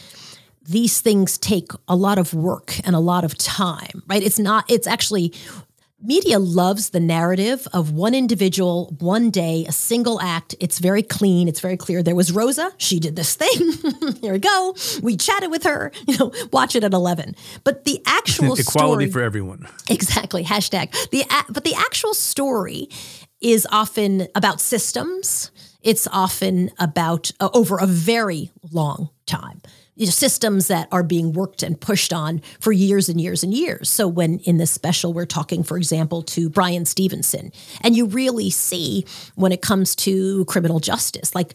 [0.67, 4.21] these things take a lot of work and a lot of time, right?
[4.21, 5.33] It's not it's actually
[6.01, 10.55] media loves the narrative of one individual, one day, a single act.
[10.59, 11.47] It's very clean.
[11.47, 12.01] It's very clear.
[12.01, 12.71] There was Rosa.
[12.77, 13.73] She did this thing.
[14.21, 14.75] Here we go.
[15.01, 15.91] We chatted with her.
[16.09, 17.35] You know, watch it at eleven.
[17.63, 19.67] But the actual equality story, for everyone.
[19.89, 20.43] Exactly.
[20.43, 22.89] Hashtag the but the actual story
[23.41, 25.51] is often about systems.
[25.83, 29.61] It's often about uh, over a very long time
[29.99, 33.53] you know, systems that are being worked and pushed on for years and years and
[33.53, 33.89] years.
[33.89, 38.49] So when in this special we're talking, for example, to Bryan Stevenson, and you really
[38.49, 41.53] see when it comes to criminal justice, like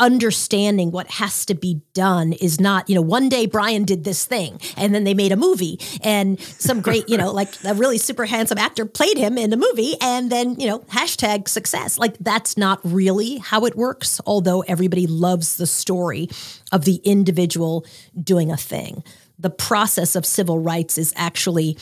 [0.00, 4.24] understanding what has to be done is not, you know, one day Bryan did this
[4.24, 7.98] thing and then they made a movie and some great, you know, like a really
[7.98, 11.98] super handsome actor played him in the movie and then, you know, hashtag success.
[11.98, 16.28] Like that's not really how it works, although everybody loves the story
[16.72, 17.84] of the individual
[18.20, 19.04] doing a thing.
[19.38, 21.78] The process of civil rights is actually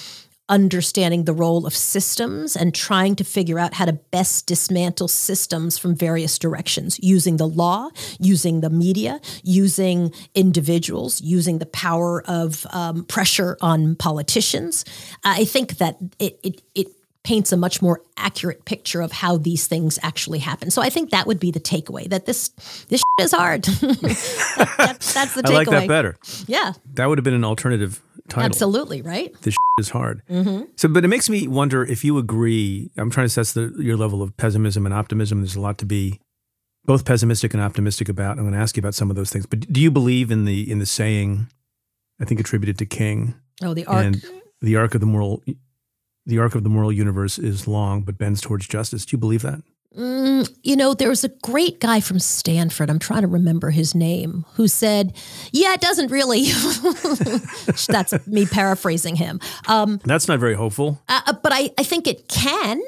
[0.49, 5.79] understanding the role of systems and trying to figure out how to best dismantle systems
[5.79, 12.67] from various directions using the law, using the media, using individuals, using the power of
[12.71, 14.85] um, pressure on politicians.
[15.25, 16.87] I think that it, it, it
[17.25, 20.71] paints a much more accurate picture of how these things actually happen.
[20.71, 22.49] So I think that would be the takeaway that this
[22.89, 23.65] this is hard.
[23.65, 25.51] that's, that's the takeaway.
[25.51, 26.17] I like that better.
[26.47, 26.73] Yeah.
[26.95, 28.47] That would have been an alternative title.
[28.47, 29.35] Absolutely, right?
[29.43, 30.23] This is hard.
[30.29, 30.65] Mm-hmm.
[30.77, 32.91] So, but it makes me wonder if you agree.
[32.97, 35.41] I'm trying to assess the, your level of pessimism and optimism.
[35.41, 36.21] There's a lot to be
[36.85, 38.39] both pessimistic and optimistic about.
[38.39, 39.47] I'm going to ask you about some of those things.
[39.47, 41.49] But do you believe in the in the saying,
[42.21, 43.35] I think attributed to King?
[43.63, 44.05] Oh, the arc.
[44.05, 44.25] And
[44.61, 45.43] the arc of the moral,
[46.27, 49.05] the arc of the moral universe is long, but bends towards justice.
[49.05, 49.63] Do you believe that?
[49.97, 53.95] Mm, you know, there was a great guy from Stanford, I'm trying to remember his
[53.95, 55.15] name, who said,
[55.51, 56.45] Yeah, it doesn't really.
[57.89, 59.41] That's me paraphrasing him.
[59.67, 61.03] Um, That's not very hopeful.
[61.09, 62.83] Uh, uh, but I, I think it can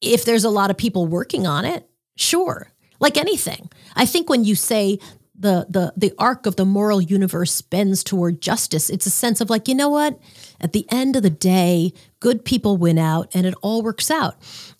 [0.00, 1.88] if there's a lot of people working on it.
[2.16, 2.70] Sure.
[3.00, 3.70] Like anything.
[3.96, 5.00] I think when you say
[5.36, 9.50] the the the arc of the moral universe bends toward justice, it's a sense of
[9.50, 10.18] like, you know what?
[10.60, 14.36] At the end of the day, good people win out and it all works out.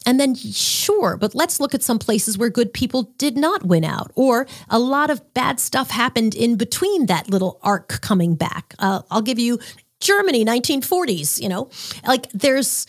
[0.07, 3.85] And then, sure, but let's look at some places where good people did not win
[3.85, 8.75] out, or a lot of bad stuff happened in between that little arc coming back.
[8.79, 9.59] Uh, I'll give you
[10.01, 11.71] Germany, 1940s, you know,
[12.07, 12.87] like there's.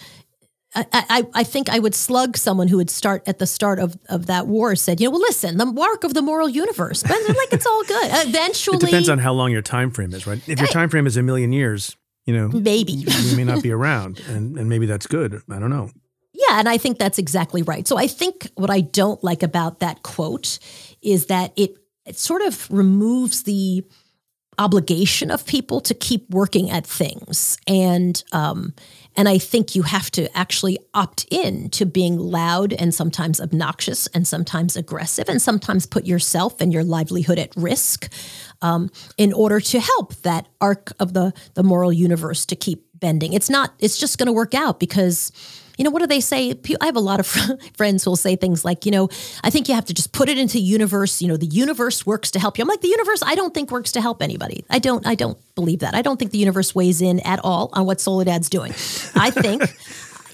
[0.77, 3.97] I, I, I, think I would slug someone who would start at the start of,
[4.09, 7.11] of that war said, you know, well, listen, the arc of the moral universe, but
[7.29, 8.09] like it's all good.
[8.27, 10.41] Eventually, it depends on how long your time frame is, right?
[10.49, 13.71] If your time frame is a million years, you know, maybe we may not be
[13.71, 15.41] around, and, and maybe that's good.
[15.49, 15.89] I don't know.
[16.33, 17.87] Yeah, and I think that's exactly right.
[17.87, 20.59] So I think what I don't like about that quote
[21.01, 23.83] is that it it sort of removes the
[24.57, 28.73] obligation of people to keep working at things and um,
[29.17, 34.07] and I think you have to actually opt in to being loud and sometimes obnoxious
[34.07, 38.11] and sometimes aggressive and sometimes put yourself and your livelihood at risk
[38.61, 43.33] um, in order to help that arc of the the moral universe to keep bending.
[43.33, 43.73] It's not.
[43.79, 45.31] It's just going to work out because
[45.77, 46.53] you know, what do they say?
[46.81, 47.27] I have a lot of
[47.77, 49.09] friends who will say things like, you know,
[49.43, 51.21] I think you have to just put it into universe.
[51.21, 52.63] You know, the universe works to help you.
[52.63, 54.65] I'm like, the universe, I don't think works to help anybody.
[54.69, 55.95] I don't, I don't believe that.
[55.95, 58.71] I don't think the universe weighs in at all on what Soledad's doing.
[59.15, 59.63] I think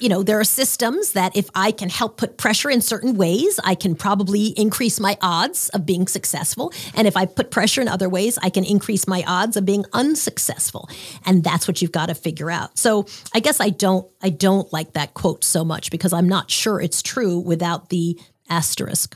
[0.02, 3.60] you know, there are systems that if I can help put pressure in certain ways,
[3.64, 6.74] I can probably increase my odds of being successful.
[6.96, 9.86] And if I put pressure in other ways, I can increase my odds of being
[9.94, 10.90] unsuccessful.
[11.24, 12.80] And that's what you've got to figure out.
[12.80, 16.50] So I guess I don't I don't like that quote so much because I'm not
[16.50, 19.16] sure it's true without the asterisk.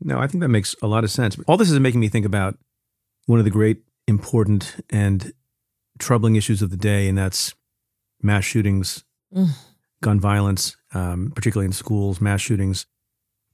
[0.00, 1.38] No, I think that makes a lot of sense.
[1.48, 2.58] All this is making me think about
[3.24, 5.32] one of the great important and
[5.98, 7.54] troubling issues of the day, and that's
[8.22, 9.48] mass shootings mm
[10.02, 12.86] gun violence, um, particularly in schools, mass shootings.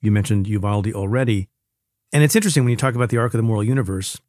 [0.00, 1.48] You mentioned Uvalde already.
[2.12, 4.20] And it's interesting when you talk about the arc of the moral universe,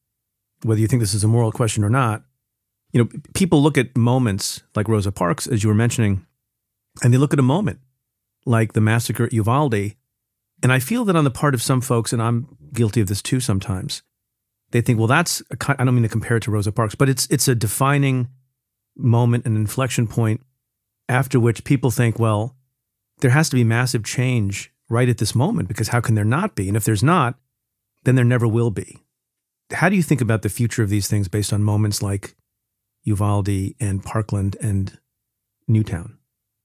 [0.64, 2.24] whether you think this is a moral question or not.
[2.92, 6.26] You know, people look at moments like Rosa Parks, as you were mentioning,
[7.04, 7.80] and they look at a moment
[8.46, 9.96] like the massacre at Uvalde.
[10.64, 13.22] And I feel that on the part of some folks, and I'm guilty of this
[13.22, 14.02] too sometimes,
[14.72, 17.28] they think, well, that's, I don't mean to compare it to Rosa Parks, but it's,
[17.30, 18.30] it's a defining
[18.96, 20.42] moment, an inflection point
[21.08, 22.56] after which people think, well,
[23.20, 26.56] there has to be massive change right at this moment because how can there not
[26.56, 26.68] be?
[26.68, 27.36] And if there's not,
[28.04, 29.00] then there never will be.
[29.74, 32.36] How do you think about the future of these things based on moments like
[33.04, 34.98] Uvalde and Parkland and
[35.68, 36.18] Newtown?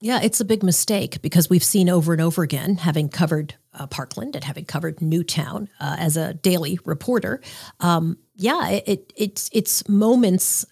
[0.03, 3.87] Yeah, it's a big mistake because we've seen over and over again, having covered uh,
[3.87, 7.41] Parkland and having covered Newtown uh, as a daily reporter.
[7.81, 10.65] Um, yeah, it, it, it's it's moments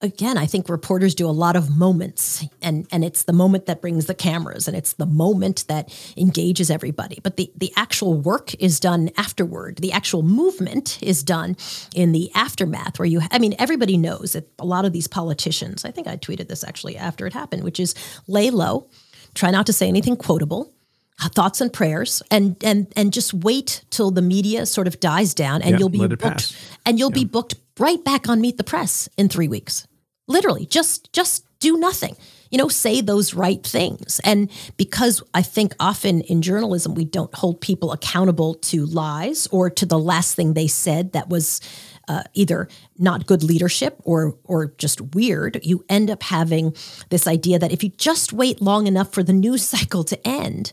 [0.00, 3.80] again, I think reporters do a lot of moments and and it's the moment that
[3.80, 7.18] brings the cameras and it's the moment that engages everybody.
[7.22, 9.78] But the the actual work is done afterward.
[9.78, 11.56] The actual movement is done
[11.94, 15.84] in the aftermath where you I mean everybody knows that a lot of these politicians,
[15.84, 17.94] I think I tweeted this actually after it happened, which is
[18.26, 18.88] lay low,
[19.34, 20.72] try not to say anything quotable.
[21.20, 25.62] Thoughts and prayers, and and and just wait till the media sort of dies down,
[25.62, 26.54] and Yeah, you'll be booked, pass.
[26.86, 29.88] and you'll be booked right back on Meet the Press in three weeks
[30.28, 32.16] literally just just do nothing.
[32.50, 34.20] You know say those right things.
[34.24, 39.70] And because i think often in journalism we don't hold people accountable to lies or
[39.70, 41.60] to the last thing they said that was
[42.08, 42.68] uh, either
[42.98, 46.74] not good leadership or or just weird you end up having
[47.10, 50.72] this idea that if you just wait long enough for the news cycle to end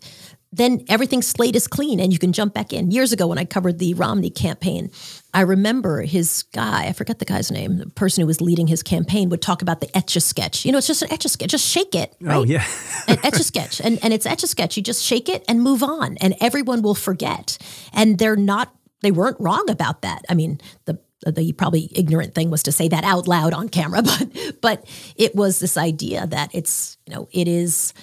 [0.56, 2.90] then everything's slate is clean and you can jump back in.
[2.92, 4.90] Years ago, when I covered the Romney campaign,
[5.34, 8.82] I remember his guy, I forget the guy's name, the person who was leading his
[8.82, 10.66] campaign would talk about the etch a sketch.
[10.66, 12.16] You know, it's just an etch a sketch, just shake it.
[12.22, 12.36] Oh, right?
[12.38, 12.66] Oh, yeah.
[13.08, 13.82] an etch a sketch.
[13.82, 14.78] And, and it's etch a sketch.
[14.78, 17.58] You just shake it and move on, and everyone will forget.
[17.92, 20.22] And they're not, they weren't wrong about that.
[20.30, 24.02] I mean, the the probably ignorant thing was to say that out loud on camera,
[24.04, 24.28] but
[24.62, 24.86] but
[25.16, 27.94] it was this idea that it's you know it is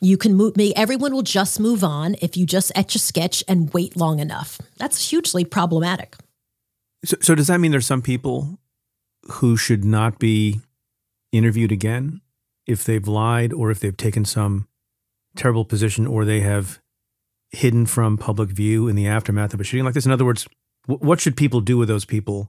[0.00, 3.42] you can move me everyone will just move on if you just etch a sketch
[3.48, 6.16] and wait long enough that's hugely problematic
[7.04, 8.58] So, so does that mean there's some people
[9.32, 10.60] who should not be
[11.32, 12.20] interviewed again
[12.66, 14.66] if they've lied or if they've taken some
[15.36, 16.80] terrible position or they have
[17.50, 20.06] hidden from public view in the aftermath of a shooting like this?
[20.06, 20.48] In other words,
[20.86, 22.48] wh- what should people do with those people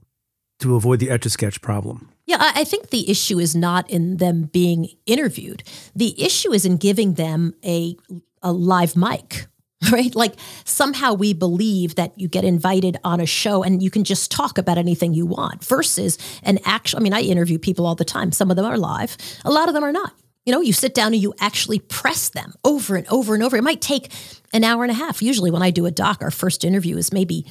[0.60, 2.10] to avoid the etch a sketch problem?
[2.28, 5.62] yeah I, think the issue is not in them being interviewed.
[5.96, 7.96] The issue is in giving them a
[8.42, 9.46] a live mic
[9.92, 10.12] right?
[10.12, 10.34] Like
[10.64, 14.58] somehow we believe that you get invited on a show and you can just talk
[14.58, 18.32] about anything you want versus an actual i mean i interview people all the time.
[18.32, 20.12] Some of them are live a lot of them are not.
[20.44, 23.56] You know you sit down and you actually press them over and over and over.
[23.56, 24.12] It might take
[24.52, 25.22] an hour and a half.
[25.22, 27.46] Usually when i do a doc our first interview is maybe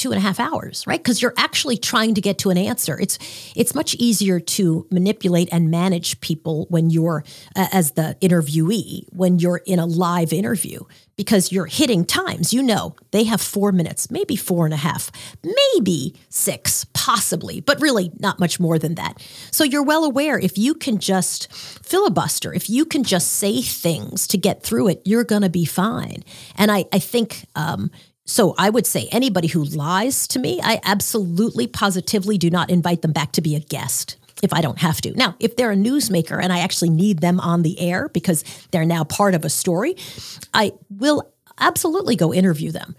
[0.00, 0.98] two and a half hours, right?
[0.98, 2.98] Because you're actually trying to get to an answer.
[2.98, 3.18] It's
[3.54, 7.22] it's much easier to manipulate and manage people when you're
[7.54, 10.80] uh, as the interviewee when you're in a live interview
[11.16, 12.54] because you're hitting times.
[12.54, 15.12] You know they have four minutes, maybe four and a half,
[15.44, 19.22] maybe six, possibly, but really not much more than that.
[19.50, 24.26] So you're well aware if you can just filibuster, if you can just say things
[24.28, 26.24] to get through it, you're going to be fine.
[26.56, 27.44] And I I think.
[27.54, 27.90] Um,
[28.30, 33.02] so I would say anybody who lies to me, I absolutely positively do not invite
[33.02, 35.12] them back to be a guest if I don't have to.
[35.14, 38.84] Now, if they're a newsmaker and I actually need them on the air because they're
[38.84, 39.96] now part of a story,
[40.54, 41.28] I will
[41.58, 42.94] absolutely go interview them.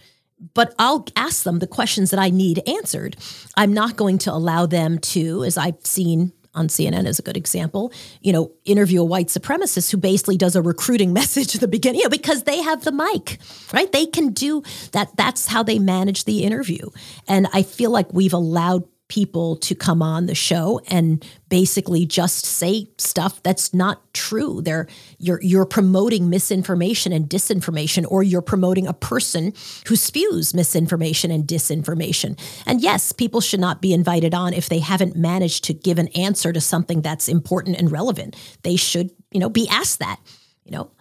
[0.54, 3.16] But I'll ask them the questions that I need answered.
[3.56, 7.38] I'm not going to allow them to, as I've seen on CNN is a good
[7.38, 11.68] example, you know, interview a white supremacist who basically does a recruiting message at the
[11.68, 13.38] beginning you know, because they have the mic,
[13.74, 13.92] right?
[13.92, 15.16] They can do that.
[15.16, 16.90] That's how they manage the interview.
[17.28, 22.46] And I feel like we've allowed people to come on the show and basically just
[22.46, 24.62] say stuff that's not true.
[24.62, 24.88] They're
[25.20, 29.52] you're you're promoting misinformation and disinformation, or you're promoting a person
[29.88, 32.40] who spews misinformation and disinformation.
[32.66, 36.08] And yes, people should not be invited on if they haven't managed to give an
[36.16, 38.38] answer to something that's important and relevant.
[38.64, 40.22] They should, you know, be asked that.
[40.64, 40.92] You know,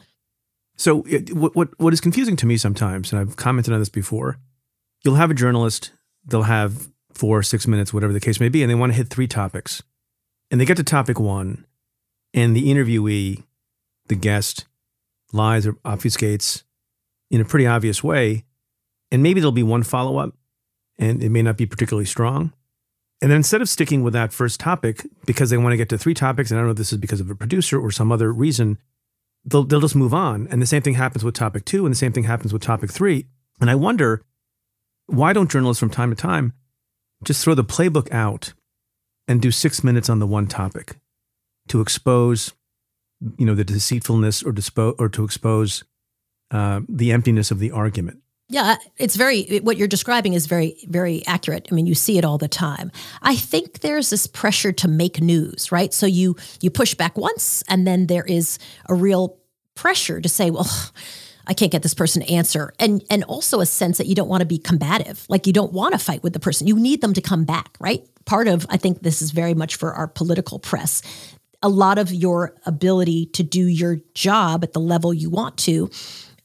[0.76, 3.88] So, it, what, what what is confusing to me sometimes, and I've commented on this
[3.88, 4.40] before,
[5.04, 5.92] you'll have a journalist,
[6.24, 6.90] they'll have
[7.20, 9.82] four, six minutes, whatever the case may be, and they want to hit three topics.
[10.50, 11.66] And they get to topic one,
[12.32, 13.44] and the interviewee,
[14.06, 14.64] the guest,
[15.30, 16.62] lies or obfuscates
[17.30, 18.44] in a pretty obvious way.
[19.12, 20.34] And maybe there'll be one follow up,
[20.98, 22.54] and it may not be particularly strong.
[23.20, 25.98] And then instead of sticking with that first topic, because they want to get to
[25.98, 28.10] three topics, and I don't know if this is because of a producer or some
[28.10, 28.78] other reason,
[29.44, 30.48] they'll, they'll just move on.
[30.50, 32.90] And the same thing happens with topic two, and the same thing happens with topic
[32.90, 33.26] three.
[33.60, 34.22] And I wonder
[35.04, 36.54] why don't journalists from time to time
[37.24, 38.52] just throw the playbook out
[39.28, 40.96] and do six minutes on the one topic
[41.68, 42.52] to expose,
[43.38, 45.84] you know, the deceitfulness or dispo- or to expose
[46.50, 48.18] uh, the emptiness of the argument.
[48.48, 51.68] Yeah, it's very, what you're describing is very, very accurate.
[51.70, 52.90] I mean, you see it all the time.
[53.22, 55.94] I think there's this pressure to make news, right?
[55.94, 58.58] So you, you push back once and then there is
[58.88, 59.38] a real
[59.76, 60.68] pressure to say, well,
[61.51, 62.72] I can't get this person to answer.
[62.78, 65.26] And, and also a sense that you don't want to be combative.
[65.28, 66.68] Like you don't want to fight with the person.
[66.68, 68.07] You need them to come back, right?
[68.24, 71.03] Part of, I think this is very much for our political press.
[71.61, 75.90] A lot of your ability to do your job at the level you want to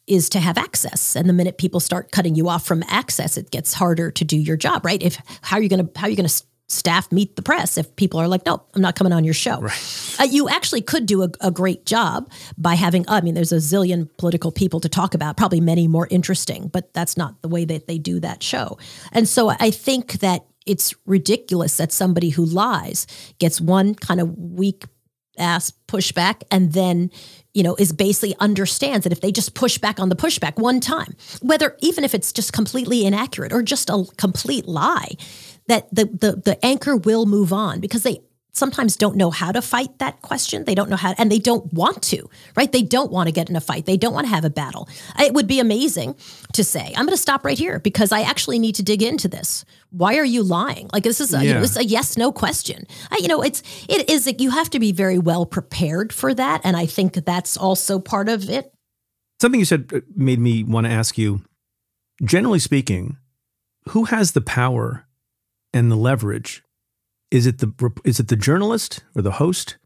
[0.08, 3.50] is to have access and the minute people start cutting you off from access it
[3.50, 6.12] gets harder to do your job right if how are you going to how are
[6.12, 9.14] you going to staff meet the press if people are like, no, I'm not coming
[9.14, 9.60] on your show.
[9.60, 10.16] Right.
[10.20, 13.58] Uh, you actually could do a, a, great job by having, I mean, there's a
[13.58, 17.66] zillion political people to talk about, probably many more interesting, but that's not the way
[17.66, 18.80] that they do that show.
[19.12, 23.06] And so I think that it's ridiculous that somebody who lies
[23.38, 24.86] gets one kind of weak
[25.38, 27.12] ass pushback and then
[27.54, 30.80] you know is basically understands that if they just push back on the pushback one
[30.80, 35.12] time whether even if it's just completely inaccurate or just a complete lie
[35.68, 38.22] that the the the anchor will move on because they
[38.56, 40.64] sometimes don't know how to fight that question.
[40.64, 42.72] They don't know how, and they don't want to, right?
[42.72, 43.86] They don't want to get in a fight.
[43.86, 44.88] They don't want to have a battle.
[45.20, 46.16] It would be amazing
[46.54, 49.28] to say, I'm going to stop right here because I actually need to dig into
[49.28, 49.66] this.
[49.90, 50.90] Why are you lying?
[50.94, 51.44] Like this is a, yeah.
[51.44, 52.86] you know, this a yes no question.
[53.12, 56.62] I, you know, it's it is you have to be very well prepared for that,
[56.64, 58.72] and I think that's also part of it.
[59.42, 61.42] Something you said uh, made me want to ask you.
[62.24, 63.18] Generally speaking,
[63.90, 65.05] who has the power
[65.76, 66.64] and the leverage?
[67.30, 69.78] Is it the is it the journalist or the host,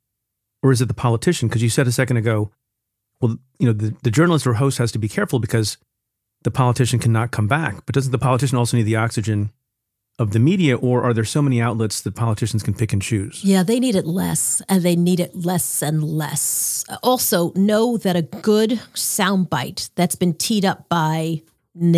[0.62, 1.50] or is it the politician?
[1.50, 2.52] Because you said a second ago,
[3.20, 5.78] well, you know, the, the journalist or host has to be careful because
[6.44, 7.86] the politician cannot come back.
[7.86, 9.52] But doesn't the politician also need the oxygen
[10.20, 13.42] of the media, or are there so many outlets that politicians can pick and choose?
[13.44, 16.86] Yeah, they need it less, and they need it less and less.
[17.02, 21.42] Also, know that a good soundbite that's been teed up by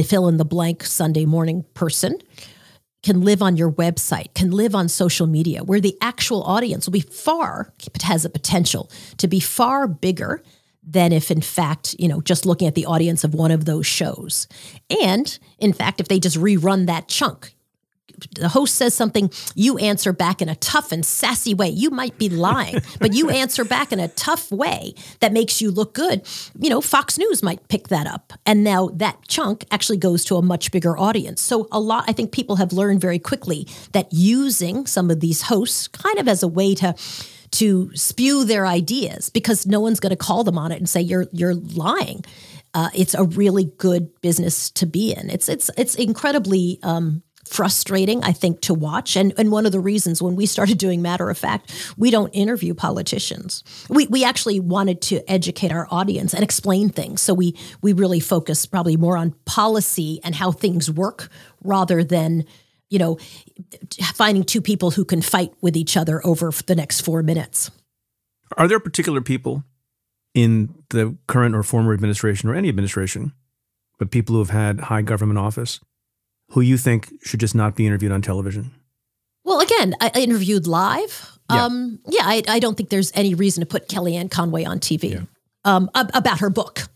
[0.06, 2.20] fill in the blank Sunday morning person
[3.04, 6.94] can live on your website, can live on social media, where the actual audience will
[6.94, 10.44] be far, it has a potential to be far bigger
[10.84, 13.86] than if in fact, you know, just looking at the audience of one of those
[13.86, 14.48] shows.
[15.04, 17.56] And in fact, if they just rerun that chunk,
[18.36, 21.70] the host says something, you answer back in a tough and sassy way.
[21.70, 25.72] You might be lying, but you answer back in a tough way that makes you
[25.72, 26.28] look good.
[26.58, 28.34] You know, Fox News might pick that up.
[28.46, 31.42] And now that chunk actually goes to a much bigger audience.
[31.42, 35.44] So, a lot, I think people have learned very quickly that using some of these
[35.44, 36.96] hosts kind of as a way to
[37.52, 41.02] to spew their ideas because no one's going to call them on it and say
[41.02, 42.24] you're you're lying.
[42.74, 45.30] Uh, it's a really good business to be in.
[45.30, 49.18] It's it's it's incredibly um, frustrating, I think, to watch.
[49.18, 52.30] And, and one of the reasons when we started doing Matter of Fact, we don't
[52.30, 53.64] interview politicians.
[53.90, 57.22] We, we actually wanted to educate our audience and explain things.
[57.22, 61.28] So we, we really focus probably more on policy and how things work
[61.62, 62.46] rather than
[62.90, 63.18] you know,
[64.14, 67.72] finding two people who can fight with each other over the next four minutes.
[68.58, 69.64] Are there particular people
[70.34, 73.32] in the current or former administration or any administration,
[73.98, 75.80] but people who have had high government office
[76.52, 78.72] who you think should just not be interviewed on television?
[79.44, 81.40] Well, again, I interviewed live.
[81.52, 84.80] Yeah, um, yeah I, I, don't think there's any reason to put Kellyanne Conway on
[84.80, 85.22] TV yeah.
[85.66, 86.88] um, about her book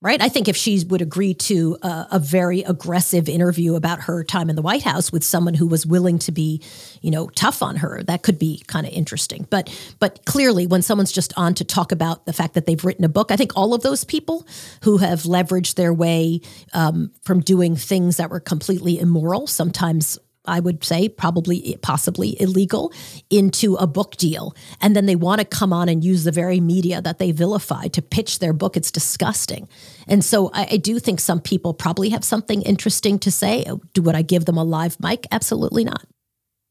[0.00, 0.22] right?
[0.22, 4.48] I think if she would agree to a, a, very aggressive interview about her time
[4.48, 6.62] in the White House with someone who was willing to be,
[7.00, 9.46] you know, tough on her, that could be kind of interesting.
[9.50, 9.68] But
[9.98, 13.08] but clearly, when someone's just on to talk about the fact that they've written a
[13.08, 14.46] book, I think all of those people
[14.82, 16.42] who have leveraged their way
[16.74, 22.40] um, from doing things that were completely immoral, sometimes I would say probably eh, possibly
[22.40, 22.92] illegal
[23.30, 24.54] into a book deal.
[24.80, 27.88] And then they want to come on and use the very media that they vilify
[27.88, 28.76] to pitch their book.
[28.76, 29.68] It's disgusting.
[30.06, 33.64] And so I, I do think some people probably have something interesting to say.
[33.66, 35.26] Oh, do would I give them a live mic?
[35.30, 36.04] Absolutely not.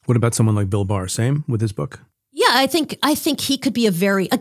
[0.06, 1.08] What about someone like Bill Barr?
[1.08, 2.00] Same with his book?
[2.38, 4.32] Yeah, I think I think he could be a very.
[4.32, 4.38] Uh,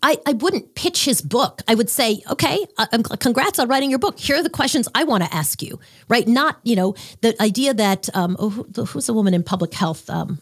[0.00, 1.60] I I wouldn't pitch his book.
[1.66, 2.86] I would say, okay, uh,
[3.18, 4.16] congrats on writing your book.
[4.16, 5.80] Here are the questions I want to ask you.
[6.08, 6.28] Right?
[6.28, 10.08] Not you know the idea that um, oh, who's the woman in public health?
[10.08, 10.38] Um,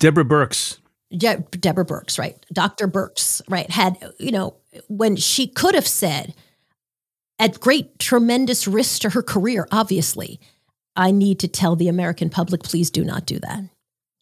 [0.00, 0.78] Deborah Birx.
[1.16, 2.36] De- Deborah Birx, right?
[2.52, 2.88] Dr.
[2.88, 3.70] Birx, right?
[3.70, 4.56] Had you know
[4.88, 6.34] when she could have said,
[7.38, 10.40] at great tremendous risk to her career, obviously,
[10.96, 13.60] I need to tell the American public, please do not do that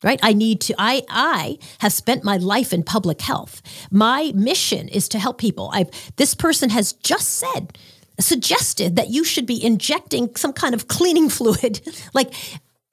[0.04, 0.20] right?
[0.22, 3.62] I need to i i have spent my life in public health.
[3.90, 5.70] My mission is to help people.
[5.72, 7.76] I've this person has just said
[8.20, 11.80] suggested that you should be injecting some kind of cleaning fluid.
[12.12, 12.32] Like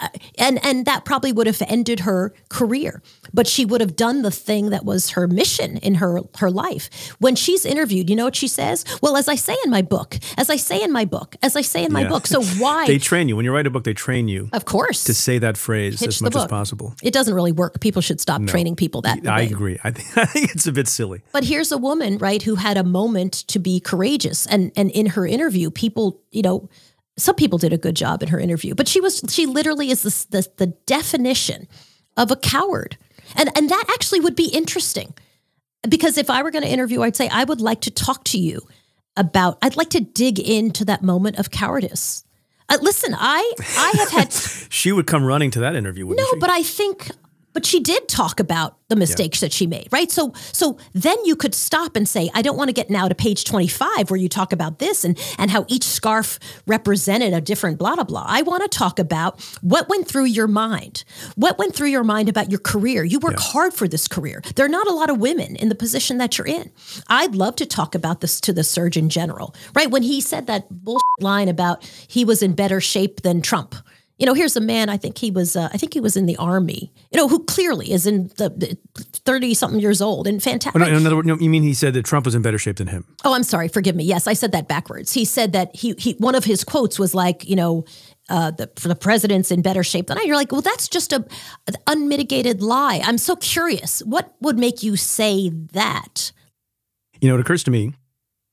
[0.02, 3.02] Uh, and and that probably would have ended her career
[3.34, 7.14] but she would have done the thing that was her mission in her her life.
[7.20, 8.84] When she's interviewed you know what she says?
[9.02, 11.62] Well as i say in my book as i say in my book as i
[11.62, 12.10] say in my yeah.
[12.10, 13.36] book so why they train you.
[13.36, 15.04] When you write a book they train you of course.
[15.06, 16.96] to say that phrase Pitch as much as possible.
[17.04, 17.80] It doesn't really work.
[17.80, 18.48] People should stop no.
[18.48, 19.46] training people that i way.
[19.46, 19.80] agree.
[19.84, 21.22] I think, I think it's a bit silly.
[21.32, 24.46] But here's a woman right who had a moment to be courageous.
[24.48, 26.70] And and in her interview people you know
[27.18, 30.04] some people did a good job in her interview, but she was she literally is
[30.04, 31.68] the, the, the definition
[32.18, 32.98] of a coward.
[33.36, 35.14] And and that actually would be interesting.
[35.88, 38.38] Because if I were going to interview, I'd say I would like to talk to
[38.38, 38.62] you
[39.18, 42.24] about I'd like to dig into that moment of cowardice.
[42.70, 44.34] Uh, listen, I I have had
[44.70, 46.40] she would come running to that interview, wouldn't no, she?
[46.40, 47.12] but I think
[47.54, 49.48] but she did talk about the mistakes yeah.
[49.48, 50.12] that she made, right?
[50.12, 53.16] So so then you could stop and say, I don't want to get now to
[53.16, 57.78] page 25 where you talk about this and and how each scarf represented a different
[57.78, 58.26] blah blah blah.
[58.28, 61.04] I want to talk about what went through your mind.
[61.36, 63.04] What went through your mind about your career?
[63.04, 63.52] You work yeah.
[63.52, 64.42] hard for this career.
[64.56, 66.72] There are not a lot of women in the position that you're in.
[67.08, 69.90] I'd love to talk about this to the Surgeon General, right?
[69.90, 73.76] When he said that bullshit line about he was in better shape than Trump
[74.22, 74.88] you know, here's a man.
[74.88, 75.56] I think he was.
[75.56, 76.94] Uh, I think he was in the army.
[77.12, 78.78] You know, who clearly is in the
[79.26, 80.80] thirty something years old and fantastic.
[80.80, 82.60] Oh, no, in other words, no, you mean he said that Trump was in better
[82.60, 83.08] shape than him?
[83.26, 83.68] Oh, I'm sorry.
[83.68, 84.04] Forgive me.
[84.04, 85.12] Yes, I said that backwards.
[85.12, 87.84] He said that he he one of his quotes was like, you know,
[88.30, 90.22] uh, the, for the president's in better shape than I.
[90.22, 91.26] You're like, well, that's just a
[91.66, 93.02] an unmitigated lie.
[93.04, 94.02] I'm so curious.
[94.02, 96.32] What would make you say that?
[97.20, 97.94] You know, it occurs to me,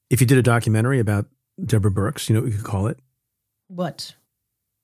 [0.08, 1.26] if you did a documentary about
[1.62, 2.98] Deborah Birx, you know what you could call it?
[3.68, 4.14] What?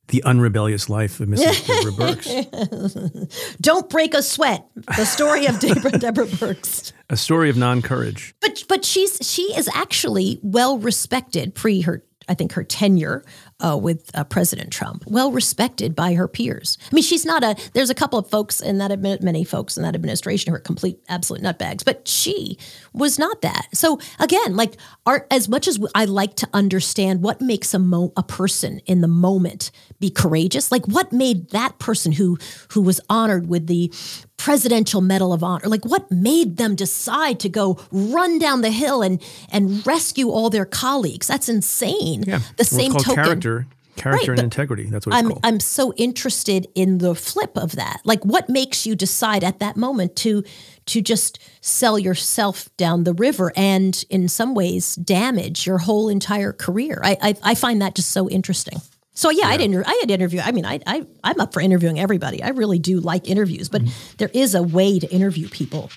[0.09, 1.67] The Unrebellious Life of Mrs.
[1.67, 3.57] Deborah Birx.
[3.61, 4.67] Don't break a sweat.
[4.97, 6.93] The story of Deborah, Deborah Birx.
[7.11, 8.35] A story of non-courage.
[8.41, 13.25] But but she's she is actually well respected pre her I think her tenure
[13.61, 16.77] uh, with uh, President Trump, well respected by her peers.
[16.91, 17.57] I mean, she's not a.
[17.73, 20.99] There's a couple of folks in that many folks in that administration who are complete
[21.09, 22.59] absolute nutbags, but she
[22.93, 23.69] was not that.
[23.73, 24.77] So again, like
[25.07, 29.01] art, as much as I like to understand what makes a mo- a person in
[29.01, 32.39] the moment be courageous, like what made that person who
[32.71, 33.93] who was honored with the
[34.37, 39.01] presidential medal of honor like what made them decide to go run down the hill
[39.01, 42.41] and and rescue all their colleagues that's insane yeah.
[42.57, 43.67] the same token character
[43.97, 45.41] character right, and integrity that's what I'm, called.
[45.45, 49.77] I'm so interested in the flip of that like what makes you decide at that
[49.77, 50.43] moment to
[50.87, 56.53] to just sell yourself down the river and in some ways damage your whole entire
[56.53, 58.81] career i i, I find that just so interesting
[59.17, 59.49] so yeah, yeah.
[59.49, 59.87] I didn't.
[59.87, 60.41] I had interview.
[60.41, 62.43] I mean, I, I I'm up for interviewing everybody.
[62.43, 64.15] I really do like interviews, but mm-hmm.
[64.19, 65.91] there is a way to interview people.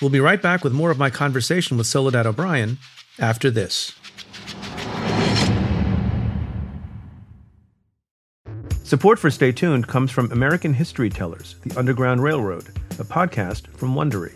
[0.00, 2.78] We'll be right back with more of my conversation with Soledad O'Brien
[3.18, 3.97] after this.
[8.88, 12.68] Support for Stay Tuned comes from American History Tellers, The Underground Railroad,
[12.98, 14.32] a podcast from Wondery.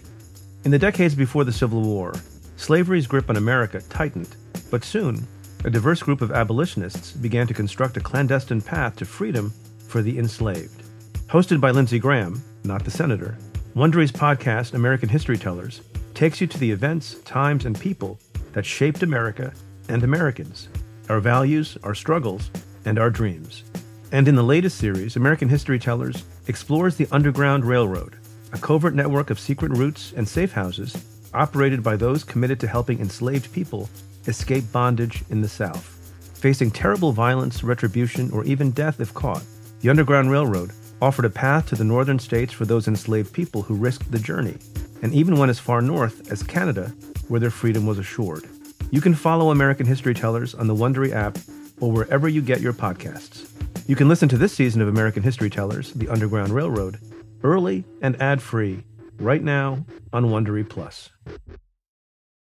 [0.66, 2.12] In the decades before the Civil War,
[2.56, 4.36] slavery's grip on America tightened,
[4.70, 5.26] but soon
[5.64, 9.54] a diverse group of abolitionists began to construct a clandestine path to freedom
[9.88, 10.82] for the enslaved.
[11.28, 13.38] Hosted by Lindsay Graham, not the senator,
[13.74, 15.80] Wondery's podcast, American History Tellers,
[16.12, 18.18] takes you to the events, times, and people
[18.52, 19.54] that shaped America
[19.88, 20.68] and Americans,
[21.08, 22.50] our values, our struggles,
[22.84, 23.64] and our dreams.
[24.12, 28.14] And in the latest series, American History Tellers explores the Underground Railroad,
[28.52, 30.94] a covert network of secret routes and safe houses
[31.32, 33.88] operated by those committed to helping enslaved people
[34.26, 35.98] escape bondage in the South.
[36.34, 39.42] Facing terrible violence, retribution, or even death if caught,
[39.80, 43.74] the Underground Railroad offered a path to the northern states for those enslaved people who
[43.74, 44.58] risked the journey,
[45.00, 46.92] and even went as far north as Canada,
[47.28, 48.44] where their freedom was assured.
[48.90, 51.38] You can follow American History Tellers on the Wondery app
[51.80, 53.48] or wherever you get your podcasts.
[53.86, 57.00] You can listen to this season of American History Tellers, The Underground Railroad,
[57.42, 58.84] early and ad-free
[59.18, 61.10] right now on Wondery Plus.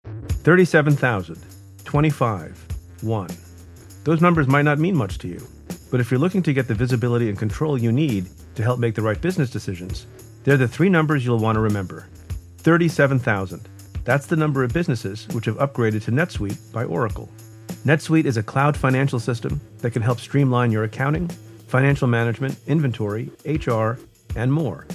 [0.04, 1.38] 37,000
[1.84, 2.66] 25,
[3.02, 3.28] 1.
[4.04, 5.46] Those numbers might not mean much to you,
[5.90, 8.26] but if you're looking to get the visibility and control you need
[8.56, 10.06] to help make the right business decisions,
[10.42, 12.08] they're the three numbers you'll want to remember
[12.58, 13.68] 37,000.
[14.04, 17.28] That's the number of businesses which have upgraded to NetSuite by Oracle.
[17.84, 21.28] NetSuite is a cloud financial system that can help streamline your accounting,
[21.68, 23.98] financial management, inventory, HR,
[24.36, 24.86] and more.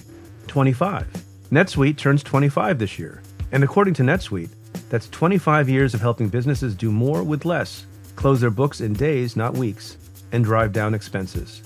[0.48, 1.08] 25.
[1.50, 3.22] NetSuite turns 25 this year,
[3.52, 4.50] and according to NetSuite,
[4.90, 9.36] that's 25 years of helping businesses do more with less, close their books in days,
[9.36, 9.98] not weeks,
[10.32, 11.62] and drive down expenses.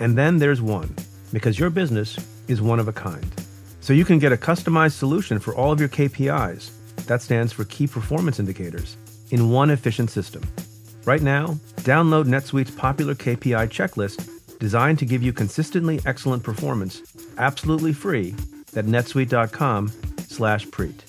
[0.00, 0.94] And then there's one,
[1.32, 3.30] because your business is one of a kind.
[3.80, 6.72] So you can get a customized solution for all of your KPIs,
[7.06, 8.96] that stands for Key Performance Indicators,
[9.30, 10.42] in one efficient system.
[11.04, 17.02] Right now, download NetSuite's popular KPI checklist designed to give you consistently excellent performance
[17.38, 18.34] absolutely free
[18.76, 19.88] at netsuite.com
[20.28, 21.04] slash preet.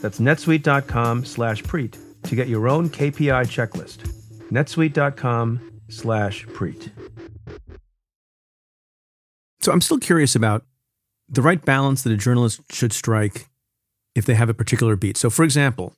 [0.00, 3.98] That's netsuite.com slash preet to get your own KPI checklist.
[4.50, 6.90] netsuite.com slash preet.
[9.60, 10.64] So I'm still curious about
[11.28, 13.48] the right balance that a journalist should strike
[14.14, 15.16] if they have a particular beat.
[15.16, 15.94] So, for example,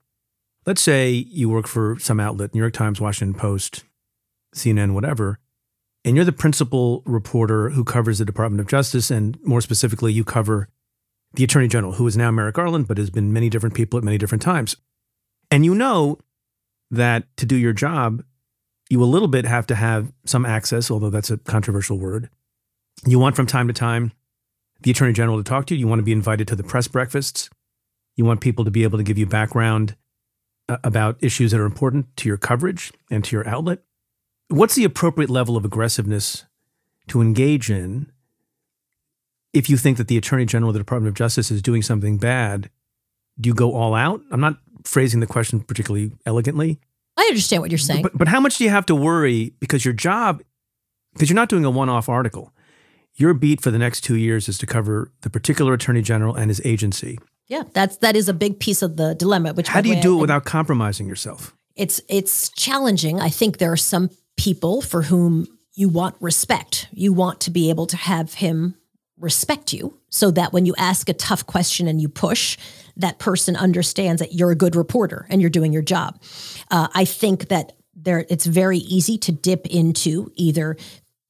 [0.67, 3.85] let's say you work for some outlet, New York Times, Washington Post,
[4.55, 5.39] CNN, whatever,
[6.05, 10.23] and you're the principal reporter who covers the Department of Justice, and more specifically, you
[10.25, 10.69] cover
[11.33, 14.05] the Attorney General, who is now Merrick Garland, but has been many different people at
[14.05, 14.77] many different times.
[15.51, 16.19] And you know
[16.91, 18.23] that to do your job,
[18.91, 22.29] You a little bit have to have some access, although that's a controversial word.
[23.07, 24.13] You want from time to time
[24.83, 25.81] the attorney general to talk to you.
[25.81, 27.49] You want to be invited to the press breakfasts.
[28.15, 29.97] You want people to be able to give you background
[30.69, 33.81] about issues that are important to your coverage and to your outlet.
[34.49, 36.45] What's the appropriate level of aggressiveness
[37.09, 38.11] to engage in
[39.53, 42.19] if you think that the attorney general of the Department of Justice is doing something
[42.19, 42.71] bad?
[43.41, 44.21] Do you go all out?
[44.31, 46.79] I'm not phrasing the question particularly elegantly.
[47.17, 48.03] I understand what you're saying.
[48.03, 50.43] But, but how much do you have to worry because your job,
[51.13, 52.53] because you're not doing a one off article,
[53.15, 56.51] your beat for the next two years is to cover the particular attorney general and
[56.51, 57.19] his agency.
[57.47, 59.53] Yeah, that's that is a big piece of the dilemma.
[59.53, 61.55] Which how do you do I, it without compromising yourself?
[61.77, 63.21] It's it's challenging.
[63.21, 66.89] I think there are some people for whom you want respect.
[66.93, 68.77] You want to be able to have him
[69.19, 72.57] respect you so that when you ask a tough question and you push,
[72.97, 76.21] that person understands that you're a good reporter and you're doing your job.
[76.71, 80.77] Uh, I think that there it's very easy to dip into either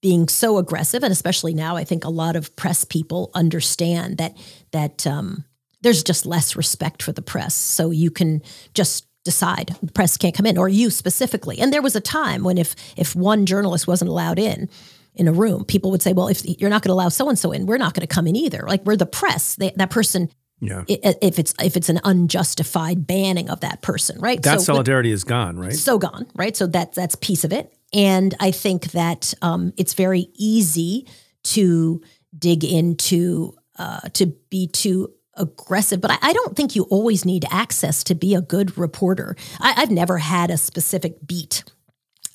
[0.01, 4.37] being so aggressive, and especially now, I think a lot of press people understand that
[4.71, 5.45] that um,
[5.85, 10.35] there's just less respect for the press, so you can just decide the press can't
[10.35, 11.61] come in, or you specifically.
[11.61, 14.69] And there was a time when if if one journalist wasn't allowed in,
[15.15, 17.39] in a room, people would say, "Well, if you're not going to allow so and
[17.39, 19.55] so in, we're not going to come in either." Like we're the press.
[19.55, 20.31] They, that person
[20.61, 20.85] yeah.
[20.89, 24.43] If it's if it's an unjustified banning of that person, right?
[24.43, 25.75] That so, solidarity is gone, right?
[25.75, 26.57] So gone, right?
[26.57, 27.77] So that that's piece of it.
[27.93, 31.07] And I think that um, it's very easy
[31.45, 32.01] to
[32.37, 37.45] dig into uh, to be too aggressive, but I, I, don't think you always need
[37.51, 39.37] access to be a good reporter.
[39.61, 41.65] I, I've never had a specific beat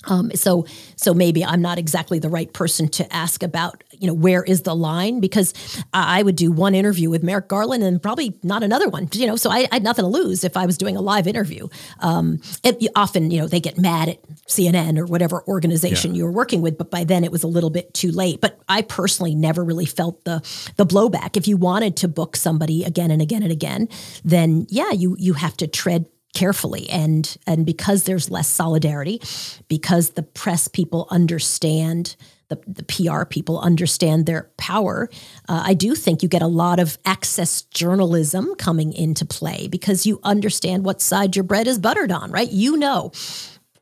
[0.06, 4.14] um, so, so maybe I'm not exactly the right person to ask about, you know,
[4.14, 5.20] where is the line?
[5.20, 5.54] Because
[5.93, 9.36] I would do one interview with Merrick Garland and probably not another one, you know.
[9.36, 11.68] So I, I had nothing to lose if I was doing a live interview.
[12.00, 16.20] Um, it, often, you know, they get mad at CNN or whatever organization yeah.
[16.20, 18.39] you were working with, but by then it was a little bit too late.
[18.39, 20.39] But I personally never really felt the
[20.78, 21.36] the blowback.
[21.36, 23.89] If you wanted to book somebody again and again and again,
[24.24, 29.19] then yeah, you you have to tread carefully and and because there's less solidarity
[29.67, 32.15] because the press people understand
[32.49, 35.07] the, the PR people understand their power.
[35.47, 40.05] Uh, I do think you get a lot of access journalism coming into play because
[40.05, 42.51] you understand what side your bread is buttered on, right?
[42.51, 43.11] You know,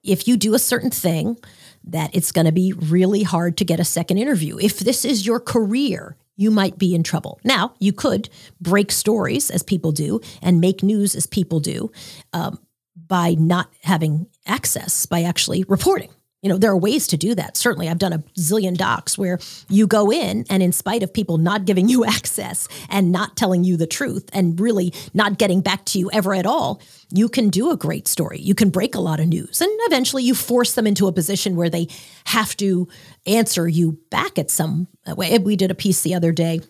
[0.03, 1.37] if you do a certain thing,
[1.85, 4.57] that it's going to be really hard to get a second interview.
[4.59, 7.41] If this is your career, you might be in trouble.
[7.43, 8.29] Now, you could
[8.61, 11.91] break stories as people do and make news as people do
[12.31, 12.59] um,
[12.95, 16.09] by not having access, by actually reporting.
[16.41, 17.57] You know, there are ways to do that.
[17.57, 21.37] Certainly, I've done a zillion docs where you go in and, in spite of people
[21.37, 25.85] not giving you access and not telling you the truth and really not getting back
[25.85, 28.39] to you ever at all, you can do a great story.
[28.39, 29.61] You can break a lot of news.
[29.61, 31.87] And eventually, you force them into a position where they
[32.25, 32.87] have to
[33.25, 35.37] answer you back at some way.
[35.39, 36.61] We did a piece the other day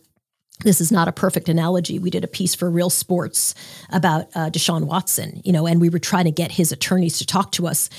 [0.63, 1.99] this is not a perfect analogy.
[1.99, 3.53] We did a piece for Real Sports
[3.91, 7.25] about uh, Deshaun Watson, you know, and we were trying to get his attorneys to
[7.25, 7.89] talk to us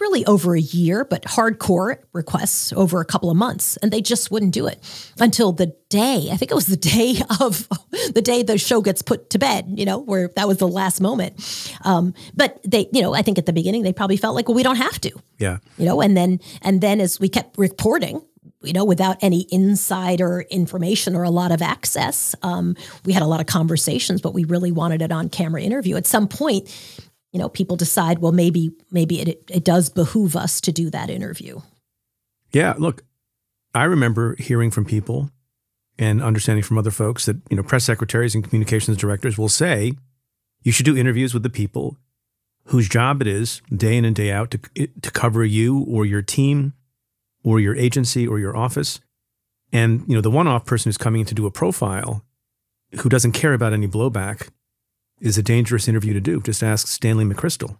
[0.00, 3.76] really over a year, but hardcore requests over a couple of months.
[3.78, 4.80] And they just wouldn't do it
[5.18, 7.68] until the day, I think it was the day of
[8.14, 11.00] the day the show gets put to bed, you know, where that was the last
[11.00, 11.34] moment.
[11.84, 14.56] Um, but they, you know, I think at the beginning they probably felt like, well,
[14.56, 15.12] we don't have to.
[15.38, 15.58] Yeah.
[15.78, 18.22] You know, and then, and then as we kept reporting,
[18.62, 22.34] you know, without any insider information or a lot of access.
[22.42, 25.96] Um, we had a lot of conversations, but we really wanted it on camera interview.
[25.96, 26.68] At some point,
[27.32, 31.10] you know, people decide, well, maybe maybe it it does behoove us to do that
[31.10, 31.60] interview.
[32.52, 33.02] Yeah, look,
[33.74, 35.30] I remember hearing from people
[35.98, 39.94] and understanding from other folks that you know press secretaries and communications directors will say
[40.62, 41.96] you should do interviews with the people
[42.66, 46.22] whose job it is day in and day out to to cover you or your
[46.22, 46.74] team
[47.42, 49.00] or your agency or your office.
[49.72, 52.24] And you know the one-off person who's coming in to do a profile
[53.00, 54.50] who doesn't care about any blowback
[55.22, 56.40] is a dangerous interview to do.
[56.42, 57.78] Just ask Stanley McChrystal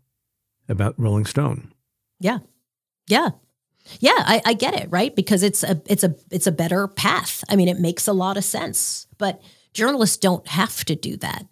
[0.68, 1.72] about Rolling Stone.
[2.20, 2.38] Yeah.
[3.08, 3.30] Yeah.
[3.98, 5.14] Yeah, I, I, get it, right?
[5.14, 7.42] Because it's a it's a it's a better path.
[7.48, 9.08] I mean, it makes a lot of sense.
[9.18, 9.42] But
[9.74, 11.46] journalists don't have to do that.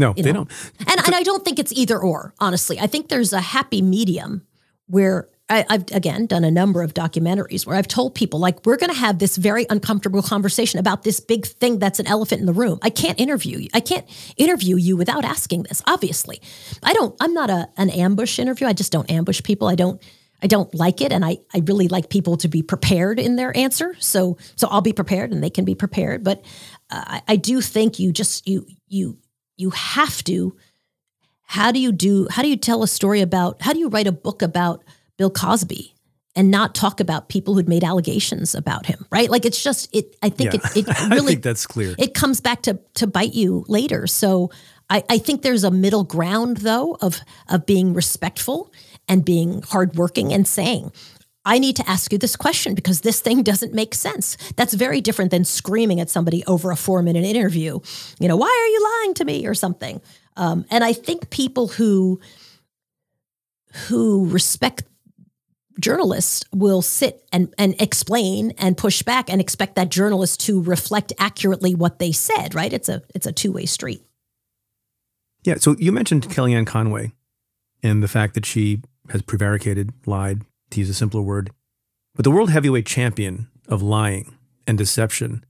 [0.00, 0.32] No, they know?
[0.32, 0.50] don't.
[0.80, 2.80] And, so, and I don't think it's either or, honestly.
[2.80, 4.44] I think there's a happy medium
[4.86, 8.76] where I, have again done a number of documentaries where I've told people like we're
[8.76, 12.46] going to have this very uncomfortable conversation about this big thing that's an elephant in
[12.46, 12.78] the room.
[12.82, 13.68] I can't interview you.
[13.74, 15.82] I can't interview you without asking this.
[15.86, 16.40] Obviously,
[16.82, 17.14] I don't.
[17.20, 18.66] I'm not a an ambush interview.
[18.66, 19.68] I just don't ambush people.
[19.68, 20.02] I don't.
[20.44, 23.56] I don't like it, and I I really like people to be prepared in their
[23.56, 23.94] answer.
[23.98, 26.24] So so I'll be prepared, and they can be prepared.
[26.24, 26.44] But
[26.90, 29.18] uh, I, I do think you just you you
[29.56, 30.56] you have to.
[31.42, 32.28] How do you do?
[32.30, 33.60] How do you tell a story about?
[33.60, 34.82] How do you write a book about?
[35.22, 35.94] Bill Cosby
[36.34, 39.30] and not talk about people who'd made allegations about him, right?
[39.30, 40.16] Like it's just it.
[40.20, 40.60] I think Yeah.
[40.74, 41.94] it, it I really think that's clear.
[41.96, 44.08] it comes back to to bite you later.
[44.08, 44.50] So
[44.90, 48.72] I, I think there's a middle ground though of of being respectful
[49.06, 50.90] and being hardworking and saying.
[51.44, 54.36] I need to ask you this question because this thing doesn't make sense.
[54.56, 57.78] That's very different than screaming at somebody over a four minute interview.
[58.18, 60.00] You know, why are you lying to me or something?
[60.36, 62.20] Um, and I think people who
[63.88, 64.82] who respect
[65.78, 71.12] journalists will sit and, and explain and push back and expect that journalist to reflect
[71.18, 72.72] accurately what they said, right?
[72.72, 74.02] It's a it's a two-way street.
[75.44, 75.56] Yeah.
[75.56, 77.12] So you mentioned Kellyanne Conway
[77.82, 81.50] and the fact that she has prevaricated, lied, to use a simpler word.
[82.14, 85.44] But the world heavyweight champion of lying and deception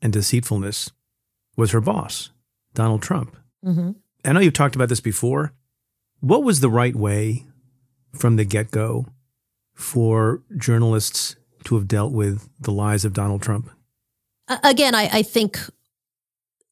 [0.00, 0.92] and deceitfulness
[1.56, 2.30] was her boss,
[2.74, 3.36] Donald Trump.
[3.64, 3.92] Mm-hmm.
[4.24, 5.52] I know you've talked about this before.
[6.20, 7.44] What was the right way
[8.14, 9.06] from the get go
[9.74, 13.70] for journalists to have dealt with the lies of Donald Trump?
[14.62, 15.58] Again, I, I think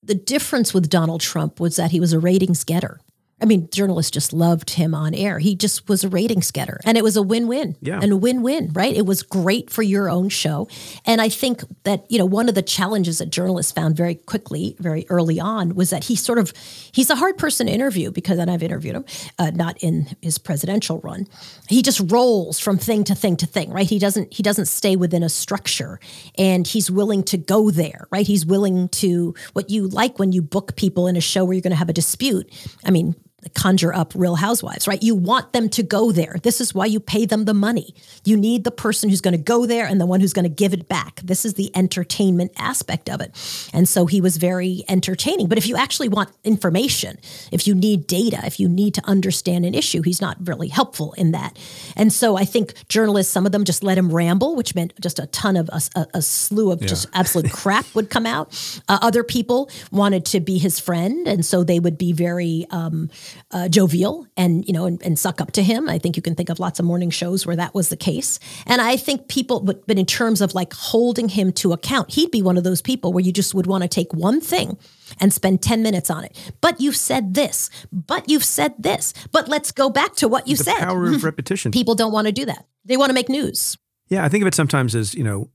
[0.03, 3.01] the difference with Donald Trump was that he was a ratings getter.
[3.43, 5.41] I mean, journalists just loved him on air.
[5.41, 7.77] He just was a ratings getter, and it was a win-win.
[7.81, 7.99] Yeah.
[8.01, 8.95] and a win-win, right?
[8.95, 10.69] It was great for your own show,
[11.05, 14.77] and I think that you know one of the challenges that journalists found very quickly,
[14.79, 16.53] very early on, was that he sort of
[16.93, 19.05] he's a hard person to interview because, and I've interviewed him,
[19.41, 21.27] uh, not in his presidential run.
[21.69, 23.89] He just rolls from thing to thing to thing, right?
[23.89, 25.99] He doesn't he doesn't stay within a structure,
[26.39, 28.27] and he's willing to go there, right?
[28.27, 31.63] He's willing to what you like when you book people in a show where you're
[31.63, 32.49] going to have a dispute.
[32.85, 33.17] I mean,
[33.55, 35.03] conjure up real housewives, right?
[35.03, 36.37] You want them to go there.
[36.43, 37.95] This is why you pay them the money.
[38.25, 40.49] You need the person who's going to go there and the one who's going to
[40.49, 41.21] give it back.
[41.23, 43.31] This is the entertainment aspect of it.
[43.73, 45.49] And so he was very entertaining.
[45.49, 47.19] But if you actually want information,
[47.51, 51.13] if you need data, if you need to understand an issue, he's not really helpful
[51.15, 51.59] in that.
[51.97, 55.19] And so I think journalists, some of them just let him ramble, which meant just
[55.19, 58.53] a ton of a, a, a slew of just absolute crap would come out.
[58.89, 63.11] Uh, other people wanted to be his friend, and so they would be very um,
[63.51, 65.89] uh, jovial and you know and, and suck up to him.
[65.89, 68.39] I think you can think of lots of morning shows where that was the case.
[68.67, 72.31] And I think people, but, but in terms of like holding him to account, he'd
[72.31, 74.79] be one of those people where you just would want to take one thing
[75.21, 76.53] and spend 10 minutes on it.
[76.61, 80.57] But you've said this, but you've said this, but let's go back to what you
[80.57, 80.79] the said.
[80.79, 81.73] power of repetition.
[81.73, 82.67] people don't want to do that.
[82.85, 83.77] They want to make news.
[84.09, 85.51] Yeah, I think of it sometimes as, you know,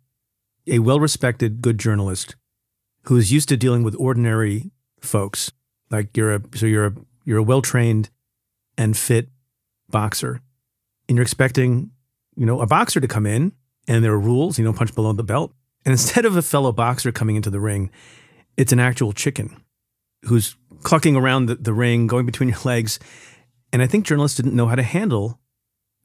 [0.68, 2.36] a well respected, good journalist
[3.04, 5.52] who is used to dealing with ordinary folks.
[5.90, 6.94] Like you're a so you're a
[7.28, 8.10] you're a well trained
[8.78, 9.28] and fit
[9.90, 10.42] boxer.
[11.10, 11.92] And you're expecting,
[12.38, 13.52] you know, a boxer to come in
[13.86, 15.54] and there are rules, you know, punch below the belt.
[15.86, 17.92] And instead of a fellow boxer coming into the ring,
[18.56, 19.62] it's an actual chicken
[20.24, 22.98] who's clucking around the, the ring, going between your legs.
[23.74, 25.42] And I think journalists didn't know how to handle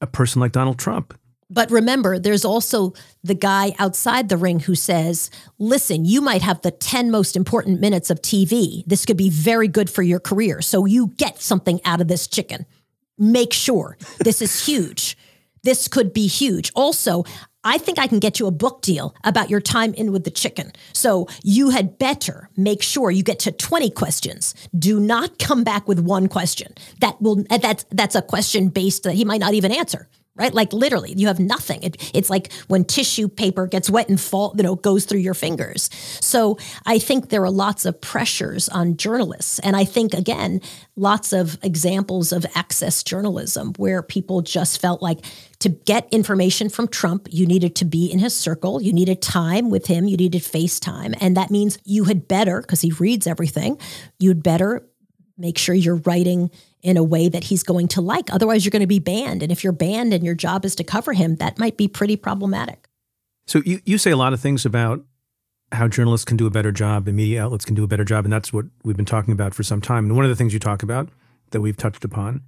[0.01, 1.17] a person like Donald Trump.
[1.53, 6.63] But remember, there's also the guy outside the ring who says, listen, you might have
[6.63, 8.85] the 10 most important minutes of TV.
[8.87, 10.63] This could be very good for your career.
[10.63, 12.65] So you get something out of this chicken.
[13.19, 15.17] Make sure this is huge.
[15.63, 16.73] This could be huge.
[16.75, 17.25] Also,
[17.65, 20.31] I think I can get you a book deal about your time in with the
[20.31, 20.73] chicken.
[20.93, 24.55] So you had better make sure you get to 20 questions.
[24.77, 26.75] Do not come back with one question.
[27.01, 30.09] That will that's that's a question based that he might not even answer.
[30.35, 30.55] Right?
[30.55, 31.83] Like literally, you have nothing.
[31.83, 35.35] It, it's like when tissue paper gets wet and fall, you know, goes through your
[35.35, 35.91] fingers.
[36.23, 39.59] So I think there are lots of pressures on journalists.
[39.59, 40.63] And I think again,
[40.97, 45.19] lots of examples of access journalism where people just felt like
[45.59, 49.69] to get information from Trump, you needed to be in his circle, you needed time
[49.69, 51.15] with him, you needed FaceTime.
[51.21, 53.79] And that means you had better, because he reads everything,
[54.19, 54.89] you'd better
[55.37, 56.51] make sure you're writing
[56.83, 58.33] in a way that he's going to like.
[58.33, 59.43] Otherwise, you're going to be banned.
[59.43, 62.17] And if you're banned and your job is to cover him, that might be pretty
[62.17, 62.89] problematic.
[63.47, 65.05] So you, you say a lot of things about
[65.73, 68.25] how journalists can do a better job and media outlets can do a better job.
[68.25, 70.07] And that's what we've been talking about for some time.
[70.07, 71.09] And one of the things you talk about
[71.51, 72.43] that we've touched upon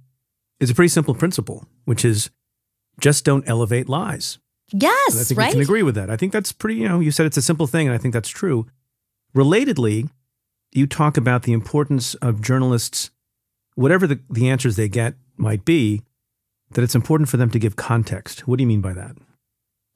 [0.59, 2.29] is a pretty simple principle, which is
[2.99, 4.37] just don't elevate lies.
[4.71, 5.47] Yes, And I think right?
[5.47, 6.09] we can agree with that.
[6.09, 8.13] I think that's pretty, you know, you said it's a simple thing, and I think
[8.13, 8.65] that's true.
[9.35, 10.09] Relatedly,
[10.71, 13.11] you talk about the importance of journalists,
[13.75, 16.01] whatever the, the answers they get might be,
[16.71, 18.47] that it's important for them to give context.
[18.47, 19.15] What do you mean by that?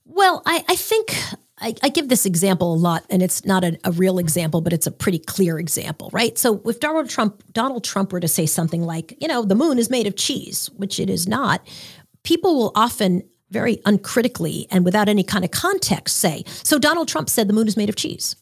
[0.05, 1.15] Well, I, I think
[1.59, 4.73] I, I give this example a lot, and it's not a, a real example, but
[4.73, 6.38] it's a pretty clear example, right?
[6.38, 9.77] So if Donald Trump Donald Trump were to say something like, you know, the moon
[9.77, 11.65] is made of cheese, which it is not,
[12.23, 17.30] people will often very uncritically and without any kind of context say, so Donald Trump
[17.30, 18.36] said the moon is made of cheese.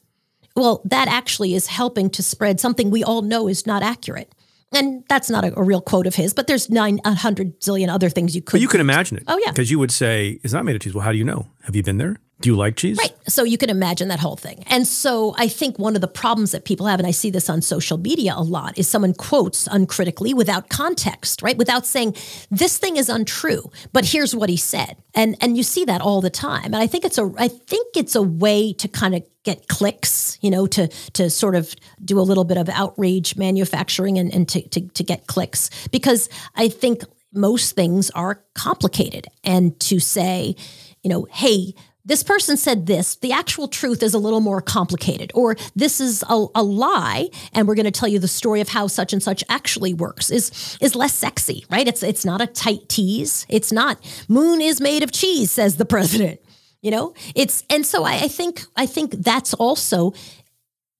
[0.55, 4.33] Well, that actually is helping to spread something we all know is not accurate.
[4.73, 8.35] And that's not a, a real quote of his, but there's 900 zillion other things
[8.35, 8.53] you could.
[8.53, 9.23] But you can imagine it.
[9.27, 9.51] Oh, yeah.
[9.51, 10.93] Because you would say, it's not made of cheese.
[10.93, 11.47] Well, how do you know?
[11.63, 12.17] Have you been there?
[12.39, 12.97] Do you like cheese?
[12.97, 13.13] Right.
[13.27, 14.63] So you can imagine that whole thing.
[14.67, 17.49] And so I think one of the problems that people have, and I see this
[17.49, 21.57] on social media a lot, is someone quotes uncritically without context, right?
[21.57, 22.15] Without saying,
[22.51, 24.97] this thing is untrue, but here's what he said.
[25.15, 26.65] And and you see that all the time.
[26.65, 30.37] And I think it's a I think it's a way to kind of get clicks,
[30.41, 31.73] you know, to to sort of
[32.05, 35.71] do a little bit of outrage manufacturing and, and to, to, to get clicks.
[35.89, 39.27] Because I think most things are complicated.
[39.43, 40.55] And to say,
[41.03, 41.73] you know, hey,
[42.07, 46.23] this person said this, the actual truth is a little more complicated, or this is
[46.29, 49.21] a, a lie, and we're going to tell you the story of how such and
[49.21, 51.87] such actually works is is less sexy, right?
[51.87, 53.45] It's it's not a tight tease.
[53.49, 53.99] It's not
[54.29, 56.39] moon is made of cheese, says the president.
[56.81, 60.13] You know, it's and so I, I think I think that's also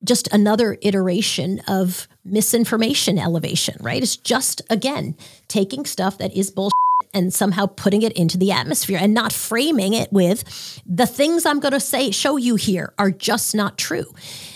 [0.03, 4.03] just another iteration of misinformation elevation, right?
[4.03, 5.15] It's just again
[5.47, 6.73] taking stuff that is bullshit
[7.13, 11.59] and somehow putting it into the atmosphere and not framing it with the things I'm
[11.59, 14.13] going to say, show you here are just not true.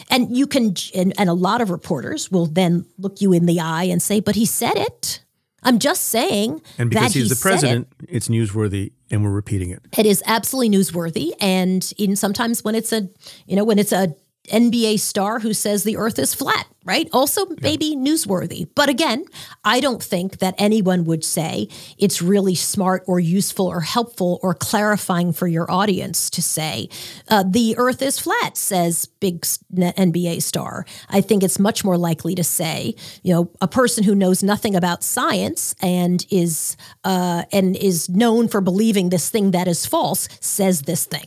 [0.09, 3.59] And you can, and, and a lot of reporters will then look you in the
[3.59, 5.23] eye and say, but he said it.
[5.63, 6.61] I'm just saying.
[6.77, 8.09] And because he's he the president, It.
[8.09, 9.81] it's newsworthy and we're repeating it.
[9.97, 11.33] it is absolutely newsworthy.
[11.39, 13.09] And in sometimes when it's a,
[13.45, 14.15] you know, when it's a
[14.49, 17.07] NBA star who says the earth is flat, right?
[17.13, 18.67] Also, maybe newsworthy.
[18.73, 19.25] But again,
[19.63, 21.67] I don't think that anyone would say
[21.97, 26.89] it's really smart or useful or helpful or clarifying for your audience to say
[27.29, 30.85] uh, the earth is flat, says big NBA star.
[31.09, 34.75] I think it's much more likely to say, you know, a person who knows nothing
[34.75, 40.27] about science and is uh, and is known for believing this thing that is false
[40.39, 41.25] says this thing.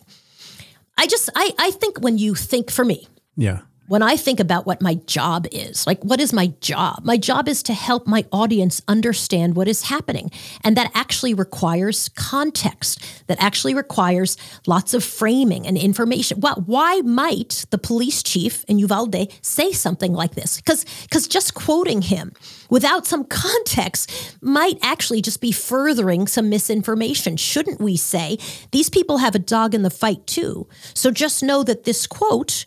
[0.97, 3.61] I just I I think when you think for me, Yeah.
[3.87, 7.05] When I think about what my job is, like what is my job?
[7.05, 10.30] My job is to help my audience understand what is happening.
[10.62, 16.41] And that actually requires context, that actually requires lots of framing and information.
[16.41, 20.57] Well, why might the police chief in Uvalde say something like this?
[20.57, 22.32] Because because just quoting him
[22.70, 24.11] without some context
[24.41, 27.37] might actually just be furthering some misinformation.
[27.37, 28.39] Shouldn't we say
[28.70, 30.66] these people have a dog in the fight too?
[30.95, 32.64] So just know that this quote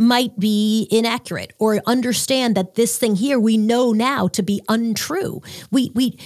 [0.00, 5.40] might be inaccurate or understand that this thing here we know now to be untrue.
[5.70, 6.18] We we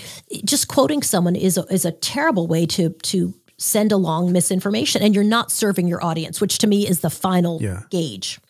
[0.45, 5.14] just quoting someone is a, is a terrible way to to send along misinformation and
[5.14, 7.83] you're not serving your audience, which to me is the final Yeah.
[7.91, 8.41] gauge.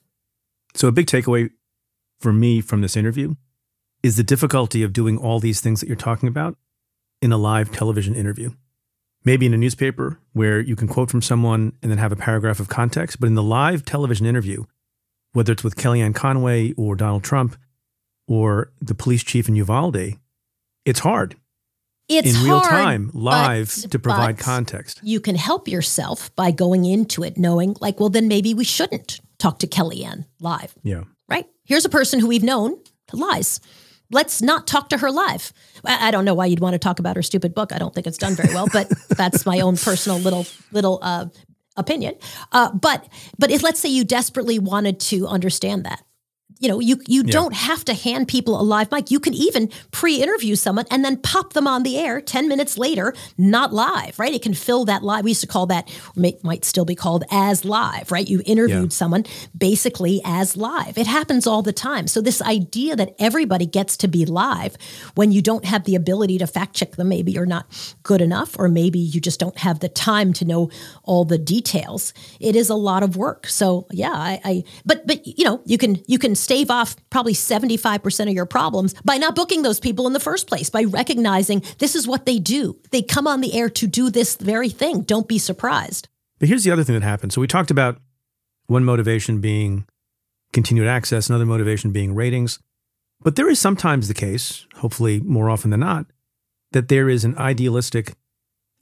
[0.75, 1.51] So, a big takeaway
[2.20, 3.35] for me from this interview
[4.03, 6.57] is the difficulty of doing all these things that you're talking about
[7.22, 8.51] in a live television interview.
[9.25, 12.61] Maybe in a newspaper where you can quote from someone and then have a paragraph
[12.61, 14.64] of context, but in the live television interview,
[15.35, 17.57] whether it's with Kellyanne Conway or Donald Trump
[18.26, 20.14] or the police chief in Uvalde,
[20.87, 21.37] it's hard
[22.09, 25.01] It's in real hard, time, live, but- to provide context.
[25.03, 29.20] You can help yourself by going into it knowing, like, well, then maybe we shouldn't
[29.39, 30.74] talk to Kellyanne live.
[30.82, 31.03] Yeah.
[31.28, 31.47] right?
[31.64, 32.78] Here's a person who we've known
[33.12, 33.61] lies.
[34.11, 35.53] Let's not talk to her live.
[35.85, 37.72] I I don't know why you'd want to talk about her stupid book.
[37.72, 41.26] I don't think it's done very well, but that's my own personal little little uh,
[41.77, 42.14] opinion.
[42.53, 43.09] Uh, but
[43.39, 46.03] but if let's say you desperately wanted to understand that,
[46.61, 49.11] you know, you you don't have to hand people a live mic.
[49.11, 53.13] You can even pre-interview someone and then pop them on the air 10 minutes later,
[53.37, 54.33] not live, right?
[54.33, 55.25] It can fill that live.
[55.25, 58.27] We used to call that, may, might still be called as live, right?
[58.27, 58.97] You interviewed Yeah.
[58.97, 59.25] someone
[59.57, 60.97] basically as live.
[60.97, 62.07] It happens all the time.
[62.07, 64.77] So this idea that everybody gets to be live
[65.17, 67.67] when you don't have the ability to fact check them, maybe you're not
[68.05, 70.71] good enough, or maybe you just don't have the time to know
[71.03, 72.15] all the details.
[72.39, 73.49] It is a lot of work.
[73.49, 77.35] So yeah, I, I but but you know, you can you can stave off probably
[77.35, 81.62] 75% of your problems by not booking those people in the first place, by recognizing
[81.78, 82.78] this is what they do.
[82.91, 85.03] They come on the air to do this very thing.
[85.03, 86.09] Don't be surprised.
[86.39, 87.32] But here's the other thing that happened.
[87.32, 87.99] So we talked about
[88.66, 89.87] one motivation being
[90.53, 92.59] continued access, another motivation being ratings.
[93.20, 96.07] But there is sometimes the case, hopefully more often than not,
[96.72, 98.14] that there is an idealistic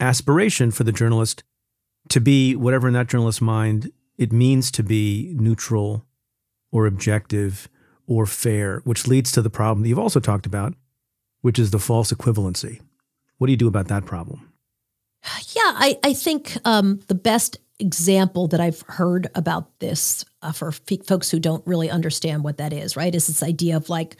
[0.00, 1.44] aspiration for the journalist
[2.08, 6.04] to be whatever in that journalist's mind it means to be neutral
[6.72, 7.68] or objective
[8.08, 10.74] or fair, which leads to the problem that you've also talked about,
[11.42, 12.80] which is the false equivalency.
[13.38, 14.52] What do you do about that problem?
[15.54, 20.68] Yeah, I, I think um, the best example that I've heard about this uh, for
[20.68, 24.16] f- folks who don't really understand what that is, right, is this idea of like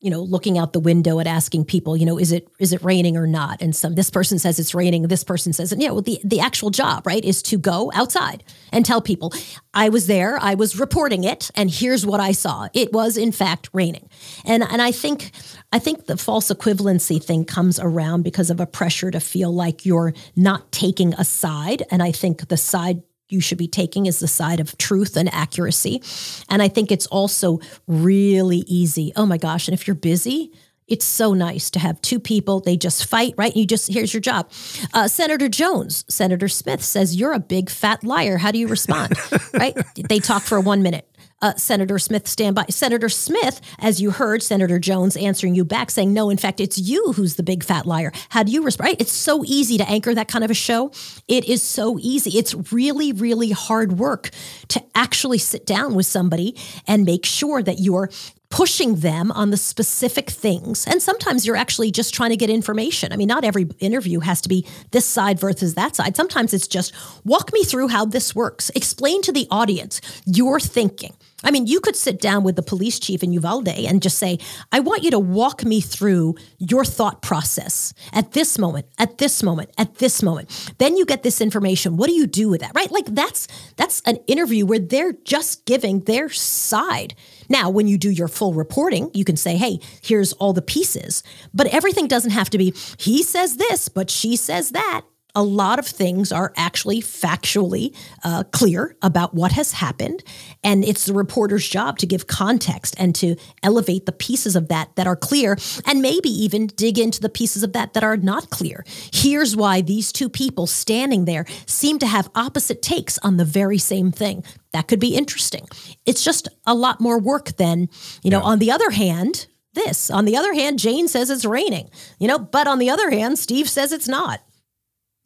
[0.00, 2.82] you know, looking out the window and asking people, you know, is it is it
[2.82, 3.62] raining or not?
[3.62, 6.40] And some this person says it's raining, this person says, and yeah, well, the the
[6.40, 9.32] actual job, right, is to go outside and tell people,
[9.72, 12.68] I was there, I was reporting it, and here's what I saw.
[12.74, 14.08] It was in fact raining.
[14.44, 15.30] And and I think
[15.72, 19.86] I think the false equivalency thing comes around because of a pressure to feel like
[19.86, 21.84] you're not taking a side.
[21.90, 25.32] And I think the side you should be taking is the side of truth and
[25.32, 26.02] accuracy.
[26.48, 29.12] And I think it's also really easy.
[29.16, 29.68] Oh my gosh.
[29.68, 30.52] And if you're busy,
[30.86, 32.60] it's so nice to have two people.
[32.60, 33.54] They just fight, right?
[33.56, 34.50] You just, here's your job.
[34.94, 38.38] Uh, Senator Jones, Senator Smith says, You're a big fat liar.
[38.38, 39.14] How do you respond?
[39.54, 39.76] right?
[40.08, 41.08] They talk for one minute
[41.42, 42.64] uh, Senator Smith stand by.
[42.70, 46.78] Senator Smith, as you heard, Senator Jones answering you back saying, no, in fact, it's
[46.78, 48.12] you who's the big fat liar.
[48.30, 48.86] How do you respond?
[48.86, 49.00] Right?
[49.00, 50.92] It's so easy to anchor that kind of a show.
[51.28, 52.38] It is so easy.
[52.38, 54.30] It's really, really hard work
[54.68, 56.56] to actually sit down with somebody
[56.86, 58.10] and make sure that you're
[58.48, 60.86] pushing them on the specific things.
[60.86, 63.12] And sometimes you're actually just trying to get information.
[63.12, 66.16] I mean, not every interview has to be this side versus that side.
[66.16, 71.14] Sometimes it's just walk me through how this works, explain to the audience your thinking.
[71.46, 74.38] I mean, you could sit down with the police chief in Uvalde and just say,
[74.72, 79.42] I want you to walk me through your thought process at this moment, at this
[79.42, 80.74] moment, at this moment.
[80.78, 81.96] Then you get this information.
[81.96, 82.72] What do you do with that?
[82.74, 82.90] Right?
[82.90, 87.14] Like that's that's an interview where they're just giving their side.
[87.48, 91.22] Now, when you do your full reporting, you can say, hey, here's all the pieces.
[91.54, 95.02] But everything doesn't have to be, he says this, but she says that
[95.36, 100.24] a lot of things are actually factually uh, clear about what has happened.
[100.64, 104.96] And it's the reporter's job to give context and to elevate the pieces of that
[104.96, 108.48] that are clear and maybe even dig into the pieces of that that are not
[108.48, 108.84] clear.
[109.12, 113.78] Here's why these two people standing there seem to have opposite takes on the very
[113.78, 114.42] same thing.
[114.72, 115.68] That could be interesting.
[116.06, 117.90] It's just a lot more work than,
[118.22, 118.44] you know, yeah.
[118.44, 120.10] on the other hand, this.
[120.10, 123.38] On the other hand, Jane says it's raining, you know, but on the other hand,
[123.38, 124.40] Steve says it's not.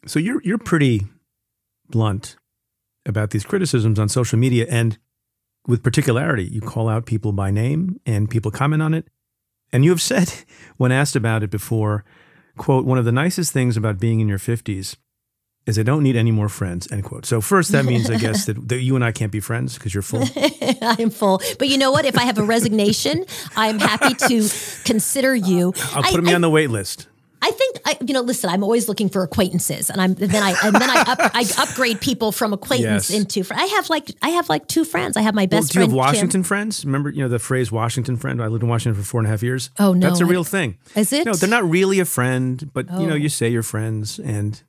[0.07, 1.07] So you're you're pretty
[1.89, 2.37] blunt
[3.07, 4.99] about these criticisms on social media and
[5.67, 9.09] with particularity you call out people by name and people comment on it
[9.73, 10.33] and you have said
[10.77, 12.05] when asked about it before
[12.57, 14.97] quote one of the nicest things about being in your 50s
[15.67, 17.27] is I don't need any more friends, end quote.
[17.27, 19.95] So first, that means, I guess, that, that you and I can't be friends because
[19.95, 20.25] you're full.
[20.83, 21.41] I'm full.
[21.59, 22.07] But you know what?
[22.07, 23.25] If I have a resignation,
[23.57, 24.49] I'm happy to
[24.85, 25.75] consider you.
[25.93, 27.09] I'll put I, me I, on the wait list.
[27.43, 28.21] I think I, you know.
[28.21, 31.45] Listen, I'm always looking for acquaintances, and I'm then I and then I, up, I
[31.59, 33.19] upgrade people from acquaintance yes.
[33.19, 33.45] into.
[33.55, 35.17] I have like I have like two friends.
[35.17, 35.63] I have my best.
[35.63, 36.43] Well, do you have Washington Kim.
[36.43, 36.85] friends?
[36.85, 38.43] Remember, you know the phrase Washington friend.
[38.43, 39.71] I lived in Washington for four and a half years.
[39.79, 40.77] Oh no, that's a real thing.
[40.95, 41.25] Is it?
[41.25, 43.01] No, they're not really a friend, but oh.
[43.01, 43.29] you know, you oh.
[43.29, 44.63] say you're friends, and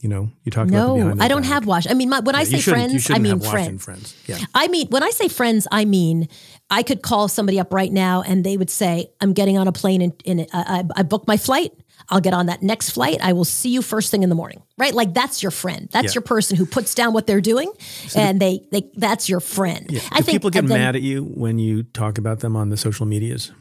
[0.00, 1.86] you know, you talk no, about I don't have wash.
[1.88, 3.84] I mean, my, when yeah, I say friends, I mean friends.
[3.84, 4.16] friends.
[4.26, 4.38] Yeah.
[4.54, 6.28] I mean, when I say friends, I mean
[6.70, 9.72] I could call somebody up right now and they would say, "I'm getting on a
[9.72, 11.72] plane and, and uh, I, I booked my flight.
[12.08, 13.18] I'll get on that next flight.
[13.22, 14.62] I will see you first thing in the morning.
[14.78, 14.94] Right?
[14.94, 15.88] Like that's your friend.
[15.92, 16.14] That's yeah.
[16.14, 17.72] your person who puts down what they're doing,
[18.08, 19.86] so and they they that's your friend.
[19.90, 20.00] Yeah.
[20.10, 22.76] I think people get then, mad at you when you talk about them on the
[22.76, 23.52] social medias.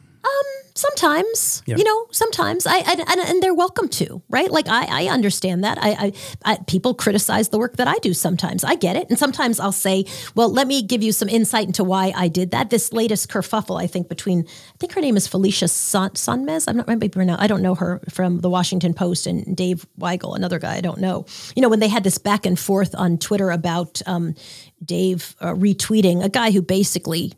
[0.76, 4.50] Sometimes, you know, sometimes I, I and, and, they're welcome to, right?
[4.50, 5.78] Like I, I understand that.
[5.82, 6.14] I, I,
[6.46, 8.14] I, people criticize the work that I do.
[8.14, 10.06] Sometimes I get it, and sometimes I'll say,
[10.36, 13.82] "Well, let me give you some insight into why I did that." This latest kerfuffle,
[13.82, 16.66] I think, between I think her name is Felicia Son, Sonmez.
[16.68, 17.38] I'm not remember now.
[17.40, 21.00] I don't know her from the Washington Post and Dave Weigel, another guy I don't
[21.00, 21.26] know.
[21.56, 24.36] You know, when they had this back and forth on Twitter about um,
[24.84, 27.34] Dave uh, retweeting a guy who basically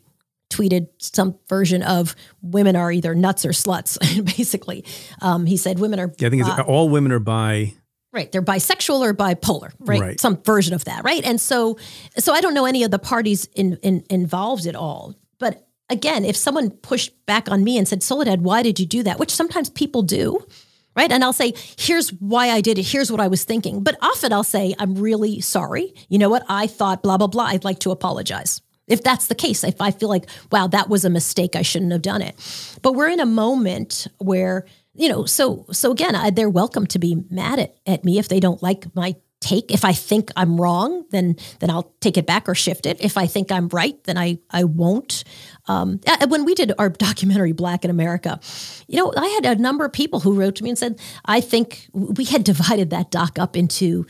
[0.51, 3.97] tweeted some version of women are either nuts or sluts.
[4.37, 4.85] basically,
[5.21, 6.13] um, he said women are.
[6.19, 7.73] Yeah, I think uh, all women are bi.
[8.13, 10.01] Right, they're bisexual or bipolar, right?
[10.01, 10.19] right?
[10.19, 11.23] Some version of that, right?
[11.23, 11.77] And so,
[12.17, 15.15] so I don't know any of the parties in, in, involved at all.
[15.39, 19.01] But again, if someone pushed back on me and said, "Soledad, why did you do
[19.03, 20.45] that?" Which sometimes people do,
[20.93, 21.09] right?
[21.09, 22.83] And I'll say, here's why I did it.
[22.83, 23.81] Here's what I was thinking.
[23.81, 25.93] But often I'll say, I'm really sorry.
[26.09, 26.43] You know what?
[26.49, 27.45] I thought blah, blah, blah.
[27.45, 28.61] I'd like to apologize
[28.91, 31.91] if that's the case, if I feel like, wow, that was a mistake, I shouldn't
[31.91, 32.35] have done it.
[32.81, 36.99] But we're in a moment where, you know, so so again, I, they're welcome to
[36.99, 39.71] be mad at, at me if they don't like my take.
[39.71, 43.01] If I think I'm wrong, then then I'll take it back or shift it.
[43.01, 45.23] If I think I'm right, then I I won't.
[45.67, 48.39] Um, when we did our documentary Black in America,
[48.87, 51.41] you know, I had a number of people who wrote to me and said, I
[51.41, 54.05] think we had divided that doc up into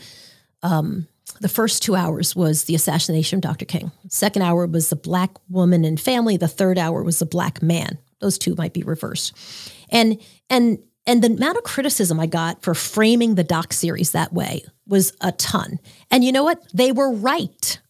[0.62, 1.06] um,
[1.40, 3.64] the first two hours was the assassination of Dr.
[3.64, 3.92] King.
[4.08, 6.36] Second hour was the black woman and family.
[6.36, 7.98] The third hour was the black man.
[8.20, 9.36] Those two might be reversed.
[9.90, 14.32] And and and the amount of criticism I got for framing the doc series that
[14.32, 15.78] way was a ton.
[16.10, 16.62] And you know what?
[16.72, 17.80] They were right.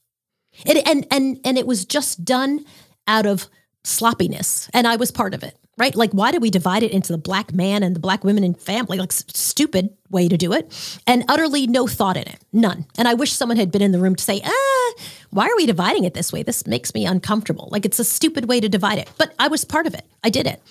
[0.64, 2.64] It, and and and it was just done
[3.06, 3.48] out of
[3.84, 5.56] sloppiness, and I was part of it.
[5.76, 5.94] Right?
[5.94, 8.58] Like, why do we divide it into the black man and the black women and
[8.58, 8.98] family?
[8.98, 12.86] Like, stupid way to do it, and utterly no thought in it, none.
[12.98, 14.92] And I wish someone had been in the room to say, ah,
[15.30, 16.42] why are we dividing it this way?
[16.42, 17.68] This makes me uncomfortable.
[17.72, 19.10] Like, it's a stupid way to divide it.
[19.18, 20.04] But I was part of it.
[20.22, 20.62] I did it.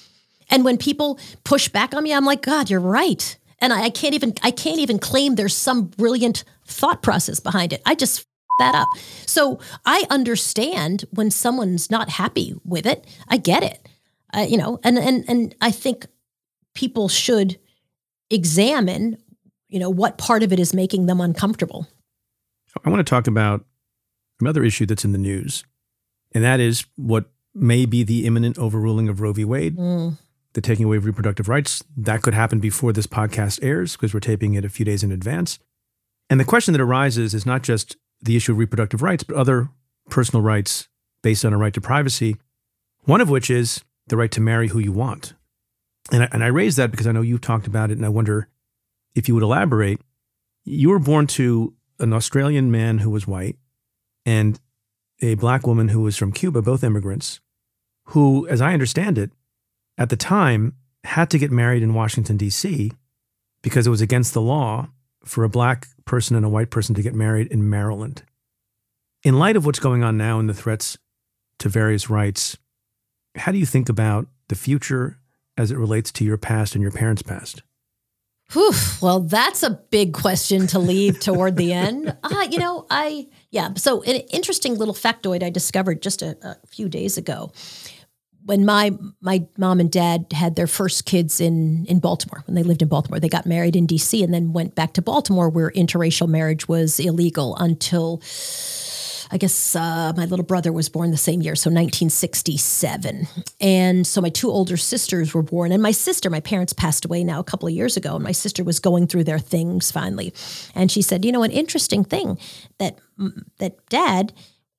[0.49, 3.38] And when people push back on me, I'm like, God, you're right.
[3.60, 7.73] And I, I can't even I can't even claim there's some brilliant thought process behind
[7.73, 7.82] it.
[7.86, 8.26] I just
[8.60, 8.88] that up.
[9.26, 13.06] So I understand when someone's not happy with it.
[13.28, 13.88] I get it.
[14.33, 16.05] Uh, you know, and and and I think
[16.73, 17.59] people should
[18.29, 19.17] examine,
[19.67, 21.87] you know, what part of it is making them uncomfortable.
[22.85, 23.65] I want to talk about
[24.39, 25.65] another issue that's in the news,
[26.33, 29.43] and that is what may be the imminent overruling of Roe v.
[29.43, 30.17] Wade, mm.
[30.53, 31.83] the taking away of reproductive rights.
[31.97, 35.11] That could happen before this podcast airs because we're taping it a few days in
[35.11, 35.59] advance.
[36.29, 39.69] And the question that arises is not just the issue of reproductive rights, but other
[40.09, 40.87] personal rights
[41.21, 42.37] based on a right to privacy,
[43.01, 45.34] one of which is the right to marry who you want.
[46.11, 48.10] And I, and I raise that because I know you've talked about it, and I
[48.10, 48.48] wonder
[49.15, 50.02] if you would elaborate.
[50.64, 53.57] You were born to an Australian man who was white
[54.26, 54.60] and
[55.22, 57.40] a black woman who was from Cuba, both immigrants,
[58.06, 59.32] who, as I understand it,
[59.98, 60.73] at the time
[61.03, 62.91] had to get married in Washington, D.C.,
[63.61, 64.90] because it was against the law
[65.23, 68.23] for a black person and a white person to get married in Maryland.
[69.23, 70.98] In light of what's going on now and the threats
[71.60, 72.57] to various rights,
[73.35, 75.17] how do you think about the future
[75.57, 77.63] as it relates to your past and your parents' past?
[78.51, 82.15] Whew, well, that's a big question to leave toward the end.
[82.23, 83.73] Uh, you know, I, yeah.
[83.75, 87.51] So, an interesting little factoid I discovered just a, a few days ago
[88.45, 88.91] when my
[89.21, 92.87] my mom and dad had their first kids in in Baltimore when they lived in
[92.87, 96.67] Baltimore they got married in DC and then went back to Baltimore where interracial marriage
[96.67, 98.21] was illegal until
[99.31, 103.27] I guess uh, my little brother was born the same year, so 1967.
[103.59, 107.23] And so my two older sisters were born, and my sister, my parents passed away
[107.23, 110.33] now a couple of years ago, and my sister was going through their things finally.
[110.75, 112.37] And she said, You know, an interesting thing
[112.77, 112.99] that,
[113.59, 114.33] that dad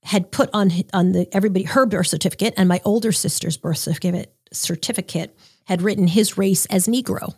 [0.04, 4.34] had put on on the everybody her birth certificate and my older sister's birth certificate
[4.52, 7.34] certificate had written his race as Negro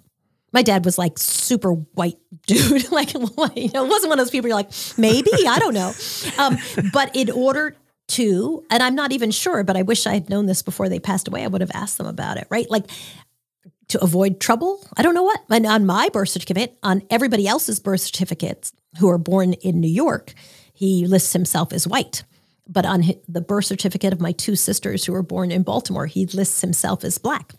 [0.55, 2.17] my dad was like super white
[2.47, 2.91] dude.
[2.93, 5.93] like, you know, it wasn't one of those people you're like, maybe, I don't know.
[6.39, 6.57] Um,
[6.93, 7.77] but in order
[8.07, 11.01] to, and I'm not even sure, but I wish I had known this before they
[11.01, 12.71] passed away, I would have asked them about it, right?
[12.71, 12.85] Like
[13.89, 14.87] to avoid trouble.
[14.97, 15.41] I don't know what.
[15.51, 19.89] And on my birth certificate, on everybody else's birth certificates who are born in New
[19.89, 20.35] York,
[20.73, 22.25] he lists himself as white.
[22.67, 26.27] But on the birth certificate of my two sisters who were born in Baltimore, he
[26.27, 27.55] lists himself as black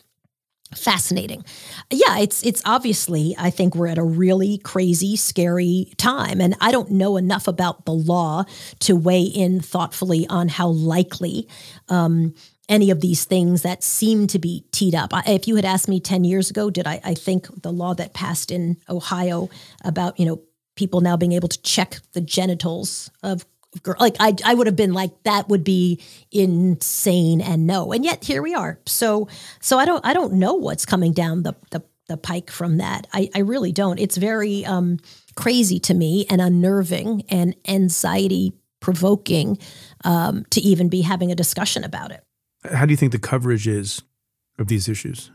[0.74, 1.44] fascinating.
[1.92, 6.72] Yeah, it's it's obviously I think we're at a really crazy, scary time and I
[6.72, 8.46] don't know enough about the law
[8.80, 11.48] to weigh in thoughtfully on how likely
[11.90, 12.34] um,
[12.68, 15.12] any of these things that seem to be teed up.
[15.28, 18.14] If you had asked me 10 years ago, did I, I think the law that
[18.14, 19.50] passed in Ohio
[19.84, 20.42] about, you know,
[20.76, 23.46] people now being able to check the genitals of
[23.84, 23.96] girl.
[24.00, 28.24] Like I, I would have been like that would be insane and no, and yet
[28.24, 28.80] here we are.
[28.86, 29.28] So,
[29.62, 33.08] so I don't, I don't know what's coming down the the, the pike from that.
[33.14, 34.00] I, I really don't.
[34.00, 35.00] It's very um,
[35.36, 39.58] crazy to me and unnerving and anxiety provoking
[40.04, 42.24] um, to even be having a discussion about it.
[42.72, 44.02] How do you think the coverage is
[44.60, 45.32] of these issues?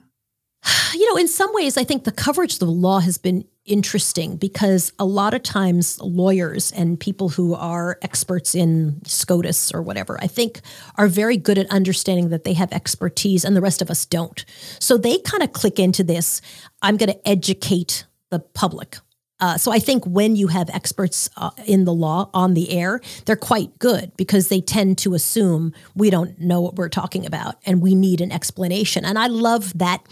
[0.93, 4.37] You know, in some ways, I think the coverage of the law has been interesting
[4.37, 10.19] because a lot of times lawyers and people who are experts in SCOTUS or whatever,
[10.21, 10.61] I think
[10.97, 14.45] are very good at understanding that they have expertise and the rest of us don't.
[14.81, 16.43] So they kind of click into this
[16.83, 18.97] I'm going to educate the public.
[19.41, 23.01] Uh, so I think when you have experts uh, in the law on the air,
[23.25, 27.57] they're quite good because they tend to assume we don't know what we're talking about
[27.65, 29.05] and we need an explanation.
[29.05, 30.07] And I love that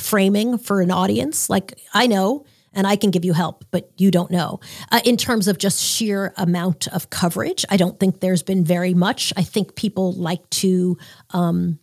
[0.00, 1.48] framing for an audience.
[1.48, 2.44] Like I know
[2.74, 4.60] and I can give you help, but you don't know.
[4.90, 8.94] Uh, in terms of just sheer amount of coverage, I don't think there's been very
[8.94, 9.32] much.
[9.36, 10.96] I think people like to.
[11.30, 11.78] Um,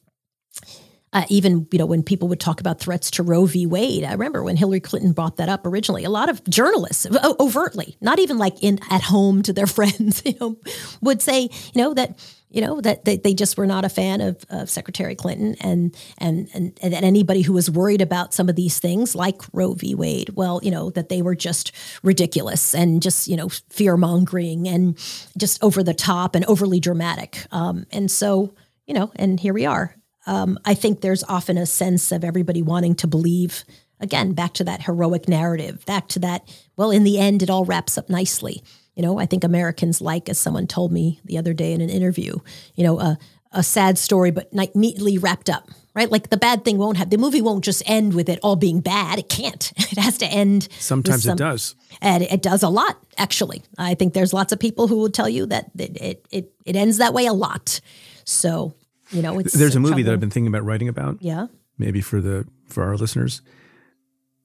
[1.11, 3.65] uh, even you know when people would talk about threats to Roe v.
[3.65, 6.03] Wade, I remember when Hillary Clinton brought that up originally.
[6.03, 7.07] A lot of journalists,
[7.39, 10.57] overtly, not even like in at home to their friends, you know,
[11.01, 12.19] would say you know that
[12.49, 15.95] you know that they, they just were not a fan of, of Secretary Clinton and,
[16.19, 19.95] and and and anybody who was worried about some of these things like Roe v.
[19.95, 21.71] Wade, well, you know that they were just
[22.03, 24.95] ridiculous and just you know fear mongering and
[25.37, 27.45] just over the top and overly dramatic.
[27.51, 28.53] Um, and so
[28.85, 29.95] you know, and here we are.
[30.29, 33.65] Um, I think there's often a sense of everybody wanting to believe
[33.99, 36.47] again back to that heroic narrative, back to that.
[36.77, 38.61] Well, in the end, it all wraps up nicely.
[38.95, 41.89] You know, I think Americans like, as someone told me the other day in an
[41.89, 42.35] interview,
[42.75, 43.17] you know, a,
[43.51, 46.11] a sad story, but neatly wrapped up, right?
[46.11, 48.81] Like the bad thing won't have the movie won't just end with it all being
[48.81, 49.17] bad.
[49.17, 49.73] It can't.
[49.91, 50.67] It has to end.
[50.77, 52.99] Sometimes some, it does, and it does a lot.
[53.17, 56.53] Actually, I think there's lots of people who will tell you that it it it,
[56.63, 57.81] it ends that way a lot.
[58.25, 58.75] So
[59.11, 61.17] you know, it's there's a movie that I've been thinking about writing about.
[61.21, 63.41] Yeah, maybe for the for our listeners.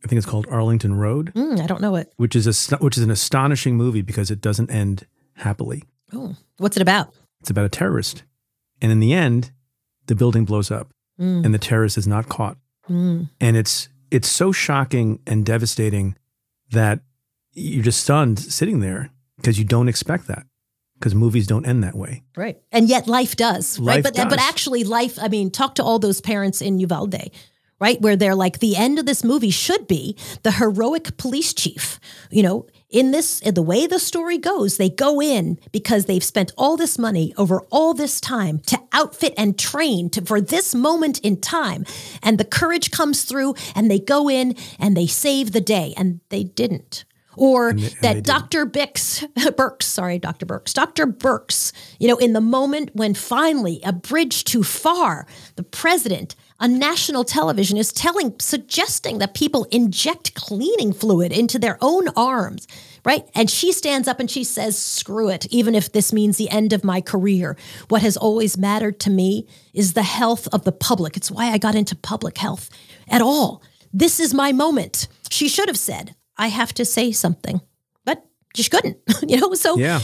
[0.04, 1.32] I think it's called Arlington Road.
[1.34, 2.12] Mm, I don't know it.
[2.16, 5.84] Which is a which is an astonishing movie because it doesn't end happily.
[6.12, 7.14] Oh, what's it about?
[7.40, 8.22] It's about a terrorist,
[8.80, 9.50] and in the end,
[10.06, 11.44] the building blows up, mm.
[11.44, 12.56] and the terrorist is not caught.
[12.88, 13.30] Mm.
[13.40, 16.16] And it's it's so shocking and devastating
[16.70, 17.00] that
[17.52, 20.46] you're just stunned sitting there because you don't expect that
[21.04, 22.22] because movies don't end that way.
[22.34, 22.56] Right.
[22.72, 24.02] And yet life does, life right?
[24.02, 24.24] But does.
[24.30, 27.30] but actually life, I mean, talk to all those parents in Uvalde,
[27.78, 28.00] right?
[28.00, 32.00] Where they're like the end of this movie should be the heroic police chief.
[32.30, 36.24] You know, in this in the way the story goes, they go in because they've
[36.24, 40.74] spent all this money over all this time to outfit and train to, for this
[40.74, 41.84] moment in time.
[42.22, 46.20] And the courage comes through and they go in and they save the day and
[46.30, 47.04] they didn't
[47.36, 48.66] or and, and that Dr.
[48.66, 50.46] Bix, Birx, sorry, Dr.
[50.46, 51.06] Birx, Dr.
[51.06, 56.78] Birx, you know, in the moment when finally a bridge too far, the president on
[56.78, 62.68] national television is telling, suggesting that people inject cleaning fluid into their own arms,
[63.04, 63.28] right?
[63.34, 66.72] And she stands up and she says, screw it, even if this means the end
[66.72, 67.56] of my career.
[67.88, 71.16] What has always mattered to me is the health of the public.
[71.16, 72.70] It's why I got into public health
[73.08, 73.62] at all.
[73.92, 75.08] This is my moment.
[75.30, 77.60] She should have said, I have to say something,
[78.04, 78.24] but
[78.54, 79.54] just couldn't, you know?
[79.54, 80.00] So yeah.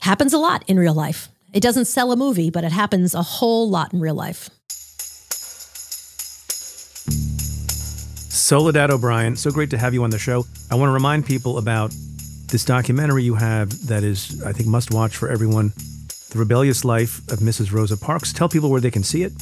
[0.00, 1.28] happens a lot in real life.
[1.52, 4.50] It doesn't sell a movie, but it happens a whole lot in real life.
[8.30, 10.44] Soledad O'Brien, so great to have you on the show.
[10.70, 11.92] I want to remind people about
[12.48, 15.72] this documentary you have that is, I think, must watch for everyone
[16.30, 17.72] The Rebellious Life of Mrs.
[17.72, 18.32] Rosa Parks.
[18.32, 19.32] Tell people where they can see it.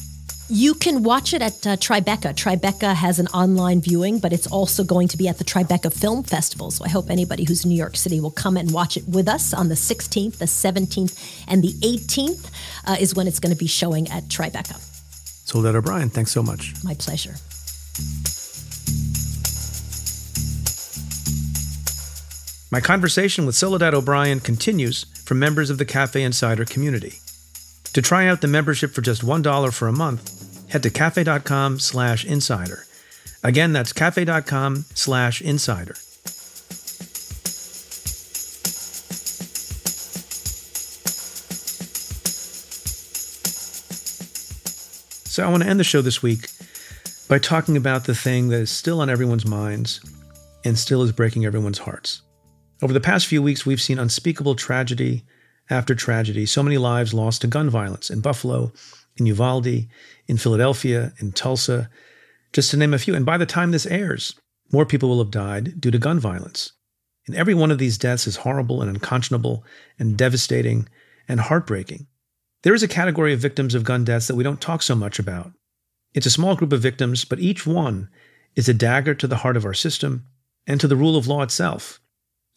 [0.48, 2.32] You can watch it at uh, Tribeca.
[2.32, 6.22] Tribeca has an online viewing, but it's also going to be at the Tribeca Film
[6.22, 6.70] Festival.
[6.70, 9.26] So I hope anybody who's in New York City will come and watch it with
[9.26, 12.48] us on the 16th, the 17th, and the 18th
[12.86, 14.76] uh, is when it's going to be showing at Tribeca.
[15.48, 16.74] Soledad O'Brien, thanks so much.
[16.84, 17.34] My pleasure.
[22.70, 27.18] My conversation with Soledad O'Brien continues from members of the Cafe Insider community.
[27.94, 30.35] To try out the membership for just $1 for a month,
[30.68, 32.84] head to cafe.com slash insider.
[33.42, 35.94] Again, that's cafe.com slash insider.
[45.36, 46.48] So I want to end the show this week
[47.28, 50.00] by talking about the thing that is still on everyone's minds
[50.64, 52.22] and still is breaking everyone's hearts.
[52.82, 55.24] Over the past few weeks, we've seen unspeakable tragedy
[55.68, 58.72] after tragedy, so many lives lost to gun violence in Buffalo,
[59.16, 59.86] in Uvalde,
[60.26, 61.88] in Philadelphia, in Tulsa,
[62.52, 63.14] just to name a few.
[63.14, 64.34] And by the time this airs,
[64.72, 66.72] more people will have died due to gun violence.
[67.26, 69.64] And every one of these deaths is horrible and unconscionable
[69.98, 70.88] and devastating
[71.28, 72.06] and heartbreaking.
[72.62, 75.18] There is a category of victims of gun deaths that we don't talk so much
[75.18, 75.52] about.
[76.14, 78.08] It's a small group of victims, but each one
[78.54, 80.24] is a dagger to the heart of our system
[80.66, 82.00] and to the rule of law itself.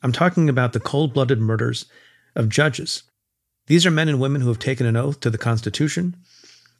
[0.02, 1.86] I'm talking about the cold blooded murders
[2.36, 3.04] of judges.
[3.68, 6.16] These are men and women who have taken an oath to the Constitution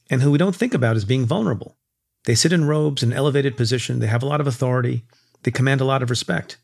[0.10, 1.78] and who we don't think about as being vulnerable.
[2.26, 5.04] They sit in robes in elevated position, they have a lot of authority,
[5.44, 6.58] they command a lot of respect.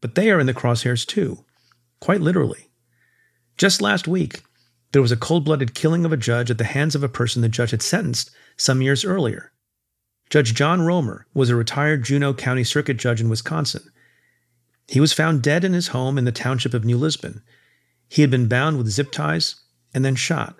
[0.00, 1.44] But they are in the crosshairs too,
[2.00, 2.70] quite literally.
[3.56, 4.42] Just last week,
[4.92, 7.42] there was a cold blooded killing of a judge at the hands of a person
[7.42, 9.52] the judge had sentenced some years earlier.
[10.28, 13.82] Judge John Roemer was a retired Juneau County Circuit Judge in Wisconsin.
[14.88, 17.42] He was found dead in his home in the township of New Lisbon
[18.10, 19.54] he had been bound with zip ties
[19.94, 20.56] and then shot.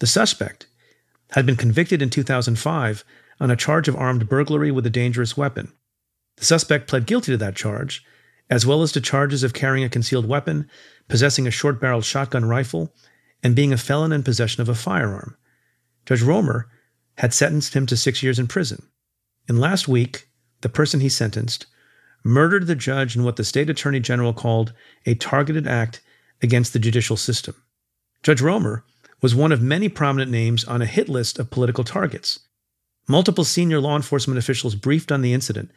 [0.00, 0.66] The suspect
[1.30, 3.04] had been convicted in 2005
[3.40, 5.72] on a charge of armed burglary with a dangerous weapon.
[6.36, 8.04] The suspect pled guilty to that charge,
[8.48, 10.68] as well as to charges of carrying a concealed weapon,
[11.08, 12.94] possessing a short barreled shotgun rifle,
[13.42, 15.36] and being a felon in possession of a firearm.
[16.04, 16.68] Judge Roemer
[17.18, 18.86] had sentenced him to six years in prison.
[19.48, 20.28] And last week,
[20.60, 21.66] the person he sentenced
[22.24, 24.72] murdered the judge in what the state attorney general called
[25.04, 26.00] a targeted act
[26.42, 27.54] against the judicial system.
[28.22, 28.84] Judge Roemer
[29.22, 32.40] was one of many prominent names on a hit list of political targets.
[33.08, 35.70] Multiple senior law enforcement officials briefed on the incident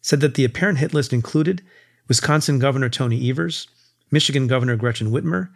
[0.00, 1.62] said that the apparent hit list included
[2.08, 3.66] Wisconsin Governor Tony Evers,
[4.10, 5.50] Michigan Governor Gretchen Whitmer,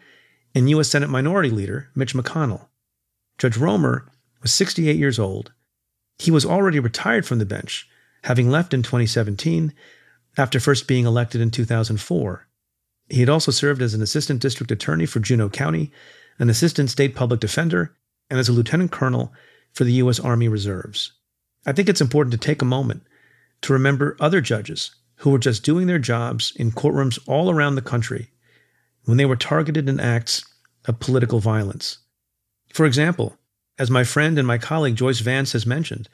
[0.54, 0.88] and U.S.
[0.88, 2.66] Senate Minority Leader Mitch McConnell.
[3.38, 4.06] Judge Roemer
[4.42, 5.52] was 68 years old.
[6.18, 7.88] He was already retired from the bench,
[8.24, 9.72] having left in 2017
[10.36, 12.46] after first being elected in 2004.
[13.08, 15.92] He had also served as an assistant district attorney for Juneau County,
[16.40, 17.94] an assistant state public defender,
[18.28, 19.32] and as a lieutenant colonel
[19.72, 20.18] for the U.S.
[20.18, 21.12] Army Reserves.
[21.66, 23.02] I think it's important to take a moment
[23.62, 27.82] to remember other judges who were just doing their jobs in courtrooms all around the
[27.82, 28.30] country
[29.04, 30.44] when they were targeted in acts
[30.86, 31.98] of political violence.
[32.72, 33.36] For example,
[33.78, 36.08] as my friend and my colleague Joyce Vance has mentioned,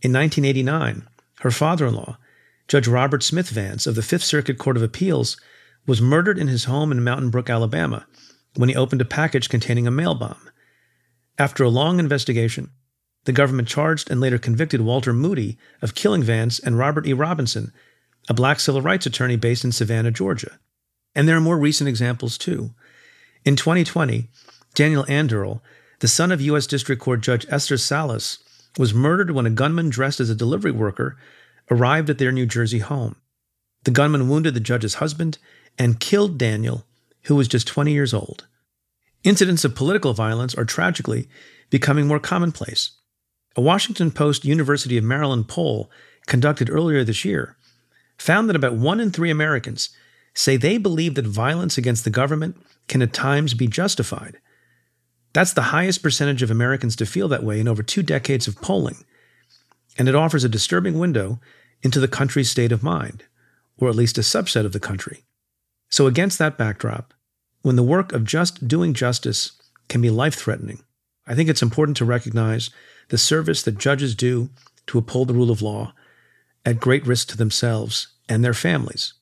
[0.00, 1.08] in 1989,
[1.40, 2.18] her father in law,
[2.68, 5.36] Judge Robert Smith Vance of the Fifth Circuit Court of Appeals,
[5.86, 8.06] was murdered in his home in Mountain Brook, Alabama,
[8.56, 10.50] when he opened a package containing a mail bomb.
[11.38, 12.70] After a long investigation,
[13.24, 17.12] the government charged and later convicted Walter Moody of killing Vance and Robert E.
[17.12, 17.72] Robinson,
[18.28, 20.58] a black civil rights attorney based in Savannah, Georgia.
[21.14, 22.74] And there are more recent examples too.
[23.44, 24.28] In 2020,
[24.74, 25.60] Daniel Anderl,
[26.00, 26.66] the son of U.S.
[26.66, 28.38] District Court Judge Esther Salas,
[28.78, 31.16] was murdered when a gunman dressed as a delivery worker
[31.70, 33.16] arrived at their New Jersey home.
[33.84, 35.38] The gunman wounded the judge's husband
[35.78, 36.86] and killed Daniel,
[37.24, 38.46] who was just 20 years old.
[39.24, 41.28] Incidents of political violence are tragically
[41.70, 42.92] becoming more commonplace.
[43.56, 45.90] A Washington Post University of Maryland poll
[46.26, 47.56] conducted earlier this year
[48.18, 49.90] found that about one in three Americans
[50.34, 52.56] say they believe that violence against the government
[52.88, 54.38] can at times be justified.
[55.32, 58.60] That's the highest percentage of Americans to feel that way in over two decades of
[58.60, 59.04] polling,
[59.98, 61.40] and it offers a disturbing window
[61.82, 63.24] into the country's state of mind,
[63.76, 65.24] or at least a subset of the country.
[65.92, 67.12] So, against that backdrop,
[67.60, 69.52] when the work of just doing justice
[69.88, 70.82] can be life threatening,
[71.26, 72.70] I think it's important to recognize
[73.10, 74.48] the service that judges do
[74.86, 75.92] to uphold the rule of law
[76.64, 79.12] at great risk to themselves and their families.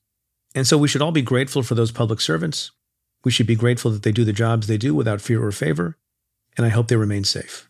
[0.54, 2.70] And so we should all be grateful for those public servants.
[3.24, 5.96] We should be grateful that they do the jobs they do without fear or favor.
[6.56, 7.69] And I hope they remain safe.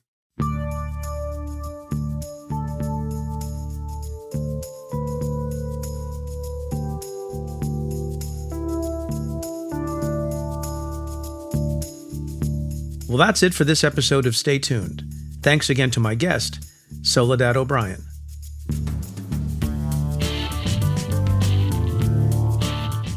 [13.11, 15.03] Well, that's it for this episode of Stay Tuned.
[15.43, 16.65] Thanks again to my guest,
[17.03, 18.05] Soledad O'Brien.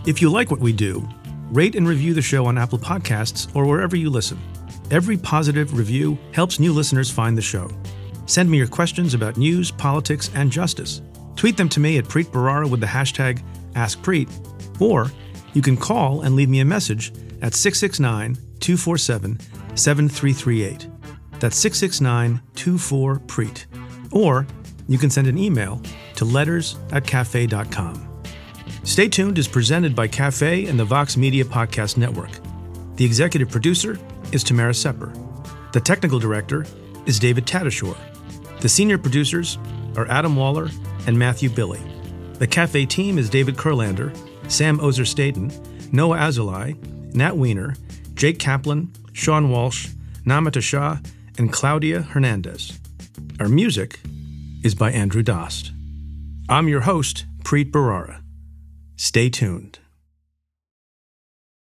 [0.07, 1.07] If you like what we do,
[1.52, 4.40] rate and review the show on Apple Podcasts or wherever you listen.
[4.90, 7.70] Every positive review helps new listeners find the show.
[8.26, 11.03] Send me your questions about news, politics, and justice.
[11.36, 13.44] Tweet them to me at Preet Bharara with the hashtag
[13.74, 15.11] AskPreet, or
[15.53, 17.14] you can call and leave me a message
[17.44, 19.38] at 669 247
[19.75, 20.87] 7338.
[21.39, 23.65] That's 669 24 Preet.
[24.11, 24.47] Or
[24.87, 25.81] you can send an email
[26.15, 28.09] to letters at cafe.com.
[28.83, 32.31] Stay Tuned is presented by Cafe and the Vox Media Podcast Network.
[32.97, 33.97] The executive producer
[34.31, 35.11] is Tamara Sepper.
[35.71, 36.65] The technical director
[37.05, 37.97] is David Tatasciore.
[38.59, 39.57] The senior producers
[39.97, 40.69] are Adam Waller
[41.07, 41.81] and Matthew Billy.
[42.39, 44.15] The Cafe team is David Kurlander,
[44.51, 45.51] Sam Ozer Staten,
[45.91, 46.75] Noah Azulai,
[47.13, 47.75] Nat Weiner,
[48.15, 49.90] Jake Kaplan, Sean Walsh,
[50.26, 50.98] Namita Shah,
[51.38, 52.80] and Claudia Hernandez.
[53.40, 53.99] Our music
[54.64, 55.72] is by Andrew Dost.
[56.49, 58.22] I'm your host, Preet Bharara.
[58.95, 59.80] Stay tuned.